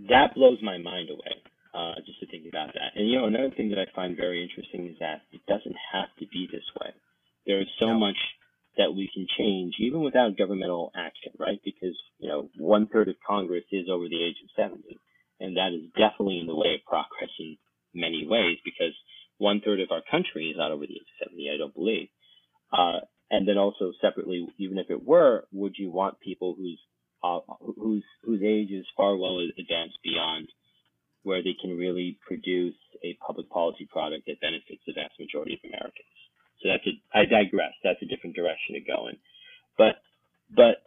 [0.08, 1.34] that blows my mind away
[1.74, 2.94] uh, just to think about that.
[2.94, 6.08] And you know, another thing that I find very interesting is that it doesn't have
[6.20, 6.90] to be this way.
[7.46, 7.98] There is so no.
[7.98, 8.16] much
[8.78, 11.60] that we can change even without governmental action, right?
[11.64, 14.98] Because you know, one third of Congress is over the age of seventy,
[15.42, 17.56] and that is definitely in the way of progress in
[17.94, 18.58] many ways.
[18.64, 18.94] Because
[19.38, 22.08] one third of our country is not over the age of seventy, I don't believe.
[22.72, 26.80] Uh, and then also separately, even if it were, would you want people whose
[27.24, 30.48] uh, whose whose age is far well advanced beyond
[31.22, 32.74] where they can really produce
[33.04, 36.18] a public policy product that benefits the vast majority of Americans.
[36.60, 37.72] So that's a, I digress.
[37.82, 39.16] That's a different direction to go in.
[39.78, 40.02] But,
[40.54, 40.82] but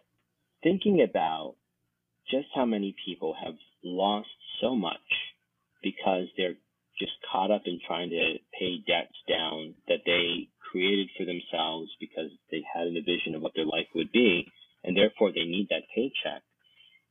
[0.64, 1.56] thinking about
[2.30, 4.27] just how many people have lost
[4.61, 4.97] so much
[5.81, 6.57] because they're
[6.99, 12.31] just caught up in trying to pay debts down that they created for themselves because
[12.51, 14.45] they had a vision of what their life would be,
[14.83, 16.41] and therefore they need that paycheck.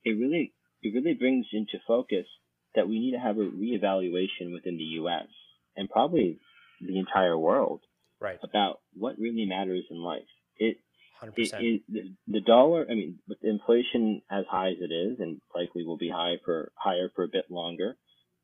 [0.04, 0.52] It really,
[0.82, 2.26] it really brings into focus
[2.74, 5.28] that we need to have a reevaluation within the U.S.
[5.76, 6.38] and probably
[6.80, 7.80] the entire world
[8.20, 8.38] right.
[8.42, 10.28] about what really matters in life.
[10.58, 10.78] It,
[11.26, 11.36] 100%.
[11.60, 12.86] it, it the, dollar.
[12.90, 16.72] I mean, with inflation as high as it is, and likely will be high for
[16.76, 17.96] higher for a bit longer.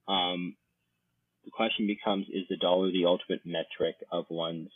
[0.09, 0.57] Um,
[1.45, 4.71] the question becomes: Is the dollar the ultimate metric of one's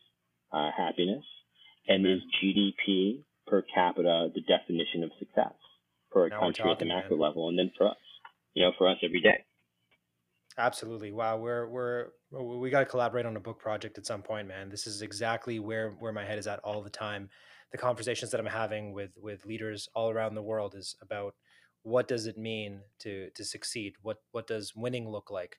[0.52, 1.24] uh, happiness,
[1.88, 5.54] and is GDP per capita the definition of success
[6.12, 7.20] for a now country at the macro man.
[7.20, 7.96] level, and then for us?
[8.54, 9.44] you know, for us every day.
[10.56, 11.12] Absolutely.
[11.12, 11.38] Wow.
[11.38, 14.70] We're, we're, we got to collaborate on a book project at some point, man.
[14.70, 17.28] This is exactly where, where my head is at all the time.
[17.72, 21.34] The conversations that I'm having with, with leaders all around the world is about
[21.84, 23.94] what does it mean to to succeed?
[24.02, 25.58] What what does winning look like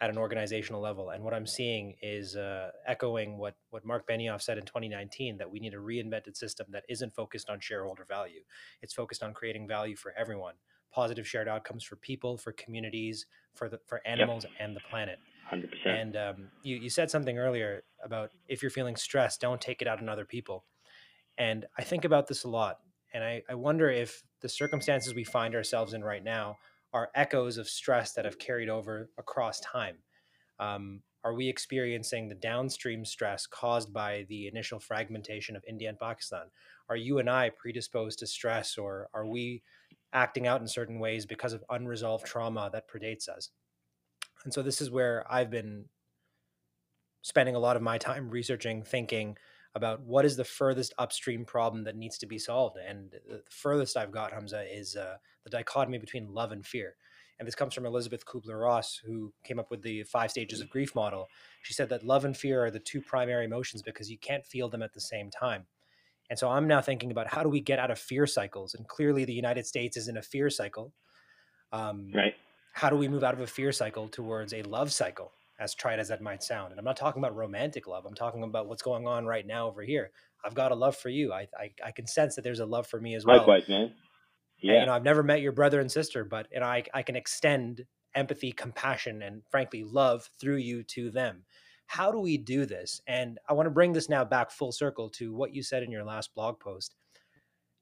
[0.00, 1.10] at an organizational level?
[1.10, 5.50] And what I'm seeing is uh, echoing what what Mark Benioff said in 2019 that
[5.50, 8.40] we need a reinvented system that isn't focused on shareholder value.
[8.82, 10.54] It's focused on creating value for everyone,
[10.92, 14.52] positive shared outcomes for people, for communities, for the for animals yep.
[14.58, 15.18] and the planet.
[15.52, 15.68] 100%.
[15.86, 19.86] And um, you you said something earlier about if you're feeling stressed, don't take it
[19.86, 20.64] out on other people.
[21.38, 22.78] And I think about this a lot.
[23.14, 26.56] And I, I wonder if the circumstances we find ourselves in right now
[26.92, 29.96] are echoes of stress that have carried over across time.
[30.58, 35.98] Um, are we experiencing the downstream stress caused by the initial fragmentation of India and
[35.98, 36.46] Pakistan?
[36.88, 39.62] Are you and I predisposed to stress, or are we
[40.12, 43.50] acting out in certain ways because of unresolved trauma that predates us?
[44.44, 45.84] And so, this is where I've been
[47.22, 49.36] spending a lot of my time researching, thinking,
[49.74, 52.76] about what is the furthest upstream problem that needs to be solved.
[52.76, 56.96] And the furthest I've got, Hamza, is uh, the dichotomy between love and fear.
[57.38, 60.94] And this comes from Elisabeth Kübler-Ross, who came up with the five stages of grief
[60.94, 61.28] model.
[61.62, 64.68] She said that love and fear are the two primary emotions because you can't feel
[64.68, 65.66] them at the same time.
[66.30, 68.74] And so I'm now thinking about how do we get out of fear cycles?
[68.74, 70.92] And clearly, the United States is in a fear cycle.
[71.72, 72.34] Um, right.
[72.74, 75.32] How do we move out of a fear cycle towards a love cycle?
[75.58, 76.70] As trite as that might sound.
[76.70, 78.06] And I'm not talking about romantic love.
[78.06, 80.10] I'm talking about what's going on right now over here.
[80.44, 81.32] I've got a love for you.
[81.32, 83.38] I I, I can sense that there's a love for me as well.
[83.38, 83.92] Likewise, man.
[84.60, 84.72] Yeah.
[84.72, 87.16] And, you know, I've never met your brother and sister, but and I I can
[87.16, 87.84] extend
[88.14, 91.44] empathy, compassion, and frankly love through you to them.
[91.86, 93.00] How do we do this?
[93.06, 95.90] And I want to bring this now back full circle to what you said in
[95.90, 96.94] your last blog post.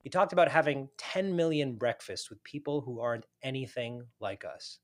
[0.03, 4.79] You talked about having 10 million breakfasts with people who aren't anything like us.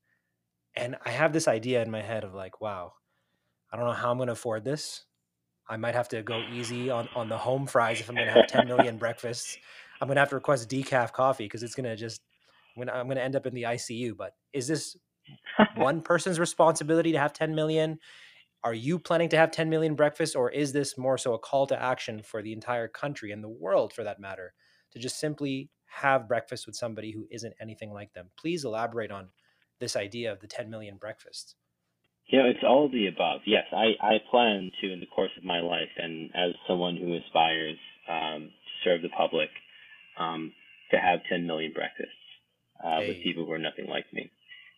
[0.77, 2.93] And I have this idea in my head of like, wow,
[3.71, 5.05] I don't know how I'm going to afford this.
[5.67, 8.33] I might have to go easy on, on the home fries if I'm going to
[8.33, 9.57] have 10 million breakfasts.
[9.99, 12.21] I'm going to have to request decaf coffee because it's going to just,
[12.75, 14.15] when I'm going to end up in the ICU.
[14.15, 14.95] But is this
[15.75, 17.97] one person's responsibility to have 10 million?
[18.63, 21.65] Are you planning to have 10 million breakfasts, or is this more so a call
[21.67, 24.53] to action for the entire country and the world for that matter
[24.91, 28.29] to just simply have breakfast with somebody who isn't anything like them?
[28.37, 29.29] Please elaborate on
[29.79, 31.55] this idea of the 10 million breakfasts?
[32.27, 33.41] You know, it's all of the above.
[33.45, 37.15] Yes, I, I plan to, in the course of my life, and as someone who
[37.15, 37.77] aspires
[38.09, 39.49] um, to serve the public,
[40.19, 40.51] um,
[40.91, 42.11] to have 10 million breakfasts
[42.83, 43.07] uh, hey.
[43.07, 44.31] with people who are nothing like me.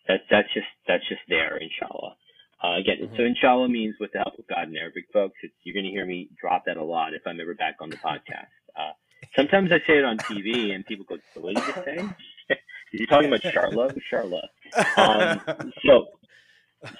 [0.08, 2.16] That, that's just that's just there, inshallah.
[2.62, 3.16] Uh, again, mm-hmm.
[3.16, 5.36] so inshallah means with the help of God in Arabic, folks.
[5.62, 7.96] you're going to hear me drop that a lot if I'm ever back on the
[7.96, 8.52] podcast.
[8.76, 8.92] Uh,
[9.36, 12.56] sometimes I say it on TV, and people go, "What did you say?"
[12.92, 14.50] You're talking about Charlotte, Charlotte.
[14.96, 15.40] Um,
[15.86, 16.06] so,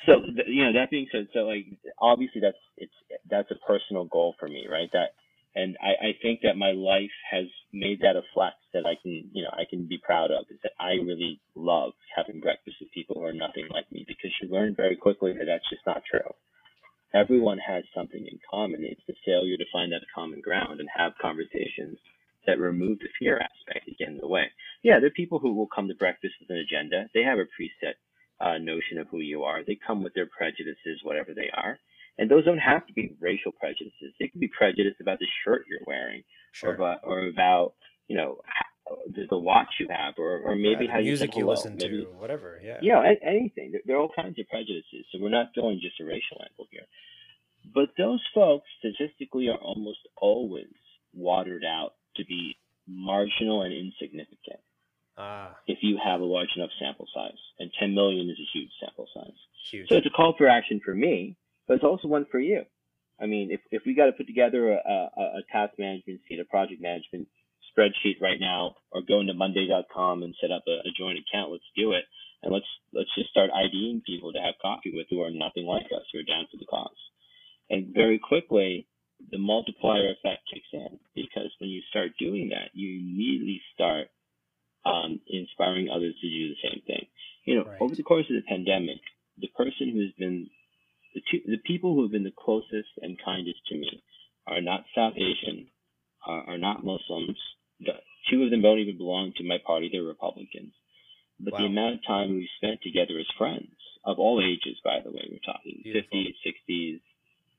[0.07, 0.13] so
[0.47, 1.67] you know that being said, so like
[2.01, 2.95] obviously that's it's
[3.31, 4.91] that's a personal goal for me, right?
[4.93, 5.15] That
[5.55, 9.31] and I, I think that my life has made that a flex that I can
[9.33, 12.93] you know I can be proud of is that I really love having breakfast with
[12.93, 16.03] people who are nothing like me because you learn very quickly that that's just not
[16.11, 16.35] true.
[17.15, 18.85] Everyone has something in common.
[18.85, 21.99] It's the failure to find that common ground and have conversations
[22.47, 24.51] that remove the fear aspect and get in the way.
[24.83, 27.09] Yeah, there are people who will come to breakfast with an agenda.
[27.15, 27.95] They have a preset
[28.41, 29.65] uh, notion of who you are.
[29.65, 31.79] They come with their prejudices, whatever they are.
[32.19, 34.13] And those don't have to be racial prejudices.
[34.19, 36.23] They can be prejudice about the shirt you're wearing,
[36.53, 36.71] sure.
[36.71, 37.75] or about, or about
[38.09, 38.41] you know
[39.15, 42.05] the, the watch you have, or or maybe yeah, how music you, you listen maybe,
[42.05, 42.61] to, whatever.
[42.63, 42.79] Yeah.
[42.83, 43.73] Yeah, anything.
[43.73, 45.07] There, there are all kinds of prejudices.
[45.13, 46.87] So we're not going just a racial angle here.
[47.73, 50.73] But those folks statistically are almost always
[51.15, 52.57] watered out to be
[52.87, 54.61] marginal and insignificant.
[55.17, 55.57] Ah.
[55.67, 59.07] If you have a large enough sample size, and 10 million is a huge sample
[59.15, 59.37] size.
[59.71, 59.89] Huge.
[59.89, 61.37] So it's a call for action for me,
[61.69, 62.63] but it's also one for you.
[63.21, 66.41] I mean, if, if we got to put together a, a, a task management sheet,
[66.41, 67.29] a project management
[67.71, 71.69] spreadsheet right now, or go into Monday.com and set up a, a joint account, let's
[71.77, 72.05] do it,
[72.43, 75.87] and let's let's just start IDing people to have coffee with who are nothing like
[75.95, 76.97] us, who are down for the cause.
[77.69, 78.89] And very quickly,
[79.31, 84.09] the multiplier effect kicks in because when you start doing that, you immediately start
[84.85, 87.07] um, inspiring others to do the same thing.
[87.45, 87.81] You know, right.
[87.81, 89.01] over the course of the pandemic,
[89.39, 90.49] the person who's been
[91.15, 94.03] the two, the people who have been the closest and kindest to me
[94.47, 95.67] are not South Asian,
[96.27, 97.39] are, are not Muslims.
[97.81, 97.93] The,
[98.31, 100.73] two of them don't even belong to my party; they're Republicans.
[101.41, 101.61] But wow.
[101.61, 103.73] the amount of time we've spent together as friends
[104.05, 106.19] of all ages, by the way, we're talking Beautiful.
[106.19, 107.01] 50s, 60s,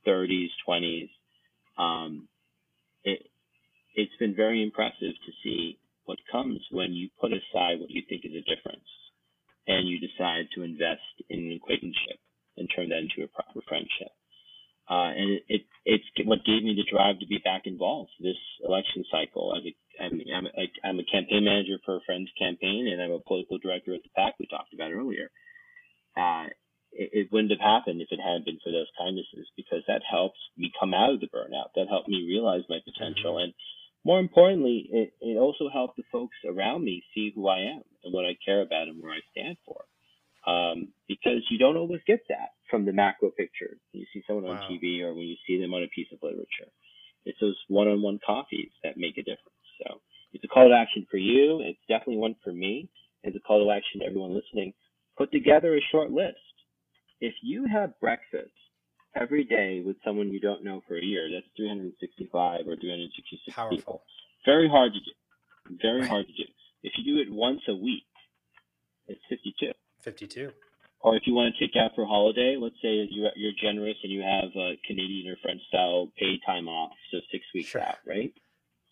[0.07, 1.09] 30s, 20s,
[1.81, 2.27] um,
[3.03, 3.25] it,
[3.95, 8.21] it's been very impressive to see what comes when you put aside what you think
[8.25, 8.87] is a difference
[9.67, 12.19] and you decide to invest in an acquaintanceship
[12.57, 14.13] and turn that into a proper friendship.
[14.89, 18.39] Uh, and it, it, it's what gave me the drive to be back involved this
[18.65, 19.53] election cycle.
[19.55, 19.63] I've,
[19.99, 20.25] having me.
[20.35, 23.93] I'm a, I'm a campaign manager for a friend's campaign, and I'm a political director
[23.93, 25.29] at the PAC we talked about earlier.
[26.17, 26.51] Uh,
[26.91, 30.39] it, it wouldn't have happened if it hadn't been for those kindnesses because that helped
[30.57, 31.71] me come out of the burnout.
[31.75, 33.35] That helped me realize my potential.
[33.35, 33.43] Mm-hmm.
[33.43, 33.53] And
[34.03, 38.13] more importantly, it, it also helped the folks around me see who I am and
[38.13, 39.85] what I care about and where I stand for.
[40.41, 43.77] Um, because you don't always get that from the macro picture.
[43.93, 44.57] You see someone wow.
[44.57, 46.71] on TV or when you see them on a piece of literature.
[47.25, 49.61] It's those one-on-one coffees that make a difference.
[49.85, 50.01] So
[50.33, 51.61] it's a call to action for you.
[51.61, 52.89] It's definitely one for me.
[53.23, 54.73] It's a call to action to everyone listening.
[55.15, 56.41] Put together a short list
[57.21, 58.51] if you have breakfast
[59.15, 63.77] every day with someone you don't know for a year, that's 365 or 366 Powerful.
[63.77, 64.03] people.
[64.45, 65.77] Very hard to do.
[65.81, 66.09] Very right.
[66.09, 66.49] hard to do.
[66.83, 68.03] If you do it once a week,
[69.07, 69.71] it's 52.
[70.01, 70.51] 52.
[71.01, 73.97] Or if you want to take out for a holiday, let's say you're, you're generous
[74.03, 77.81] and you have a Canadian or French style paid time off, so six weeks sure.
[77.81, 78.33] out, right?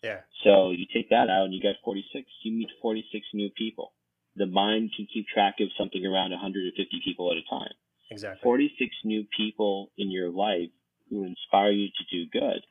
[0.02, 0.20] Yeah.
[0.44, 2.26] So you take that out and you get 46.
[2.42, 3.92] You meet 46 new people.
[4.36, 6.74] The mind can keep track of something around 150
[7.04, 7.74] people at a time.
[8.10, 8.42] Exactly.
[8.42, 10.70] 46 new people in your life
[11.08, 12.64] who inspire you to do good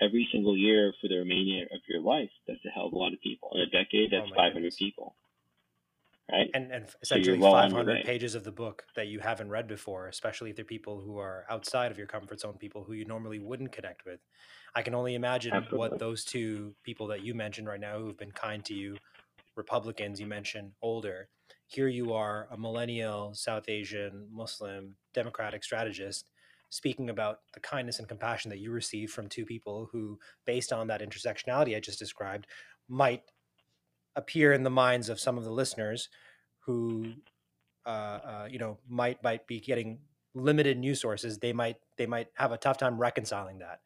[0.00, 2.30] every single year for the remainder of your life.
[2.46, 3.50] That's a hell of a lot of people.
[3.54, 4.76] In a decade, that's oh 500 goodness.
[4.76, 5.16] people.
[6.30, 6.48] Right?
[6.54, 10.06] And, and essentially so well 500 pages of the book that you haven't read before,
[10.06, 13.38] especially if they're people who are outside of your comfort zone, people who you normally
[13.38, 14.20] wouldn't connect with.
[14.74, 15.78] I can only imagine Absolutely.
[15.78, 18.96] what those two people that you mentioned right now who've been kind to you,
[19.56, 21.28] Republicans you mentioned, older,
[21.72, 26.28] here you are, a millennial, South Asian, Muslim, democratic strategist,
[26.68, 30.86] speaking about the kindness and compassion that you receive from two people who, based on
[30.88, 32.46] that intersectionality I just described,
[32.88, 33.22] might
[34.16, 36.08] appear in the minds of some of the listeners
[36.66, 37.12] who,
[37.86, 40.00] uh, uh, you know, might might be getting
[40.34, 41.38] limited news sources.
[41.38, 43.80] They might they might have a tough time reconciling that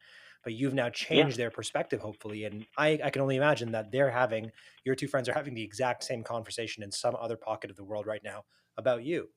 [0.47, 1.43] but you've now changed yeah.
[1.43, 4.49] their perspective hopefully and I, I can only imagine that they're having
[4.85, 7.83] your two friends are having the exact same conversation in some other pocket of the
[7.83, 8.45] world right now
[8.77, 9.27] about you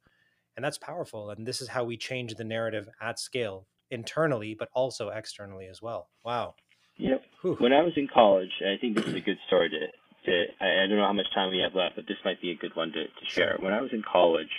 [0.54, 4.68] and that's powerful and this is how we change the narrative at scale internally but
[4.72, 6.10] also externally as well.
[6.24, 6.54] Wow.
[6.96, 7.22] Yep.
[7.42, 7.56] Whew.
[7.58, 10.84] when i was in college i think this is a good story to, to I,
[10.84, 12.76] I, don't know how much time we have left but this might be a good
[12.76, 13.56] one to, to share.
[13.58, 14.54] When i was in college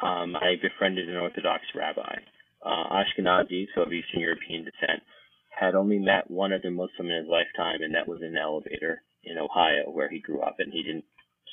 [0.00, 2.14] um, i befriended an orthodox rabbi
[2.64, 5.02] uh, ashkenazi so of eastern european descent
[5.56, 9.02] had only met one other Muslim in his lifetime, and that was in an elevator
[9.24, 10.56] in Ohio where he grew up.
[10.58, 11.04] And he didn't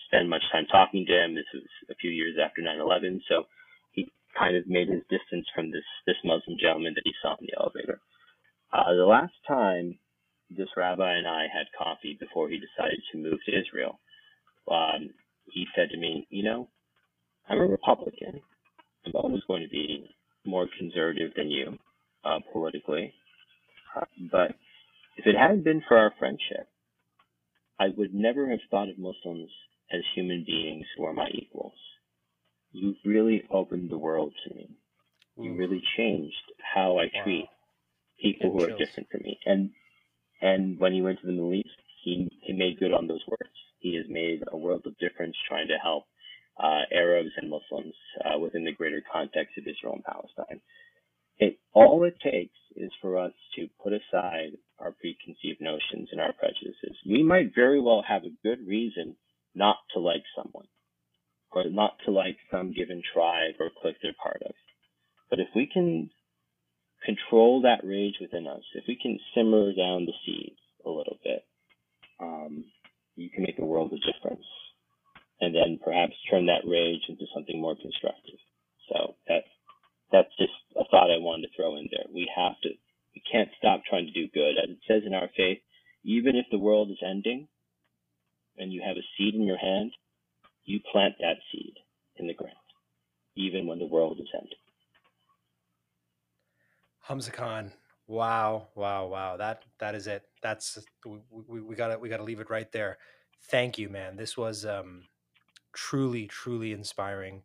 [0.08, 1.34] spend much time talking to him.
[1.34, 3.47] This was a few years after 9/11, so
[3.93, 7.47] he kind of made his distance from this this Muslim gentleman that he saw in
[7.47, 8.01] the elevator.
[8.74, 9.97] Uh, the last time
[10.49, 13.99] this rabbi and I had coffee before he decided to move to Israel,
[14.70, 15.12] um,
[15.45, 16.70] he said to me, "You know,
[17.47, 18.41] I'm a Republican.
[19.06, 20.14] I'm always going to be
[20.45, 21.80] more conservative than you
[22.26, 23.14] uh, politically."
[24.32, 24.56] But
[25.18, 26.68] if it hadn't been for our friendship,
[27.80, 29.50] I would never have thought of Muslims
[29.91, 31.74] as human beings who are my equals.
[32.72, 34.70] You've really opened the world to me.
[35.38, 36.36] You really changed
[36.74, 37.24] how I wow.
[37.24, 37.50] treat
[38.22, 39.39] people who are different from me.
[39.46, 39.72] And
[40.41, 41.70] and when he went to the Middle East,
[42.04, 43.54] he, he made good on those words.
[43.80, 46.04] He has made a world of difference trying to help
[46.62, 50.60] uh, Arabs and Muslims uh, within the greater context of Israel and Palestine.
[51.74, 56.98] All it takes is for us to put aside our preconceived notions and our prejudices.
[57.06, 59.16] We might very well have a good reason
[59.56, 60.68] not to like someone
[61.52, 64.54] or not to like some given tribe or clique they're part of.
[65.30, 66.12] But if we can
[67.06, 71.44] control that rage within us, if we can simmer down the seeds a little bit,
[72.20, 72.66] um,
[73.16, 74.46] you can make a world of difference.
[75.42, 78.40] And then perhaps turn that rage into something more constructive.
[78.90, 79.44] So that
[80.14, 82.05] that's just a thought I wanted to throw in there.
[82.14, 82.70] We have to,
[83.16, 84.55] we can't stop trying to do good.
[84.64, 85.59] As it says in our faith,
[86.05, 87.49] even if the world is ending
[88.57, 89.91] and you have a seed in your hand,
[90.66, 91.76] you plant that seed
[92.18, 92.55] in the ground,
[93.36, 94.49] even when the world is ending.
[97.01, 97.74] Hamza Khan,
[98.07, 99.38] wow, wow, wow.
[99.38, 100.24] That that is it.
[100.43, 102.97] That's we, we, we gotta we gotta leave it right there.
[103.49, 104.18] Thank you, man.
[104.18, 105.03] This was um,
[105.74, 107.43] truly, truly inspiring.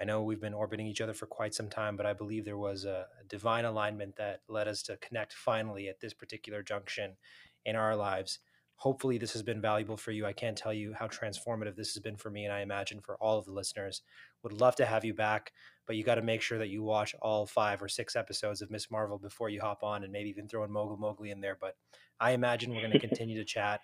[0.00, 2.56] I know we've been orbiting each other for quite some time, but I believe there
[2.56, 7.16] was a, divine alignment that led us to connect finally at this particular junction
[7.64, 8.38] in our lives.
[8.76, 10.24] Hopefully, this has been valuable for you.
[10.24, 13.16] I can't tell you how transformative this has been for me, and I imagine for
[13.16, 14.02] all of the listeners.
[14.42, 15.52] Would love to have you back,
[15.86, 18.70] but you got to make sure that you watch all five or six episodes of
[18.70, 21.58] Miss Marvel before you hop on, and maybe even throw in Mogul Mowgli in there.
[21.60, 21.76] But
[22.18, 23.80] I imagine we're going to continue to chat.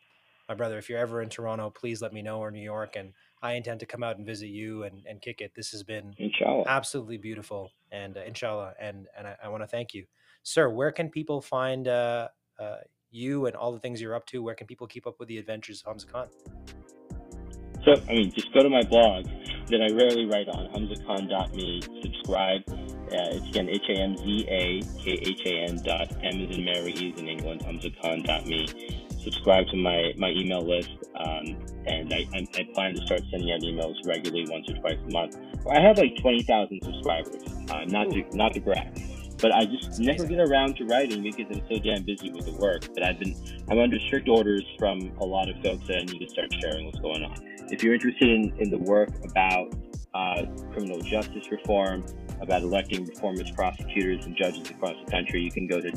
[0.48, 3.12] My brother, if you're ever in Toronto, please let me know, or New York, and
[3.42, 5.52] I intend to come out and visit you and, and kick it.
[5.54, 6.64] This has been inshallah.
[6.66, 10.06] absolutely beautiful, and uh, inshallah, and and I, I want to thank you,
[10.42, 10.70] sir.
[10.70, 12.28] Where can people find uh,
[12.58, 12.76] uh,
[13.10, 15.38] you and all the things you're up to, where can people keep up with the
[15.38, 16.28] adventures of Hamza Khan?
[17.84, 19.26] So, I mean, just go to my blog
[19.68, 22.62] that I rarely write on, hamzakhan.me, subscribe.
[22.68, 29.05] Uh, it's again H-A-M-Z-A-K-H-A-N dot M is in Mary, E is in England, hamzakhan.me.
[29.26, 33.50] Subscribe to my, my email list, um, and I, I, I, plan to start sending
[33.50, 35.36] out emails regularly once or twice a month.
[35.68, 38.96] I have like 20,000 subscribers, uh, not, to, not to brag
[39.40, 42.52] but I just never get around to writing because I'm so damn busy with the
[42.52, 42.88] work.
[42.94, 43.34] But I've been
[43.68, 46.86] I'm under strict orders from a lot of folks that I need to start sharing
[46.86, 47.34] what's going on.
[47.70, 49.74] If you're interested in, in the work about
[50.14, 52.06] uh, criminal justice reform,
[52.40, 55.90] about electing reformist prosecutors and judges across the country, you can go to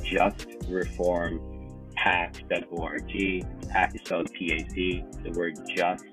[2.05, 3.45] justreformpac.org.
[3.69, 6.05] PAC is spelled P-A-C, the word just,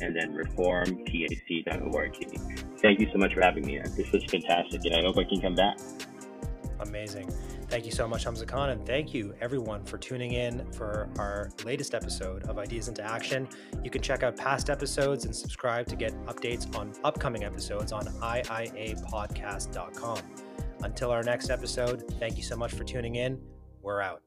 [0.00, 2.16] and then reformpac.org.
[2.78, 3.80] Thank you so much for having me.
[3.96, 5.78] This was fantastic, and I hope I can come back.
[6.80, 7.30] Amazing.
[7.68, 11.50] Thank you so much, Hamza Khan, and thank you everyone for tuning in for our
[11.64, 13.48] latest episode of Ideas into Action.
[13.82, 18.06] You can check out past episodes and subscribe to get updates on upcoming episodes on
[18.06, 20.18] iiapodcast.com.
[20.82, 23.40] Until our next episode, thank you so much for tuning in.
[23.82, 24.25] We're out.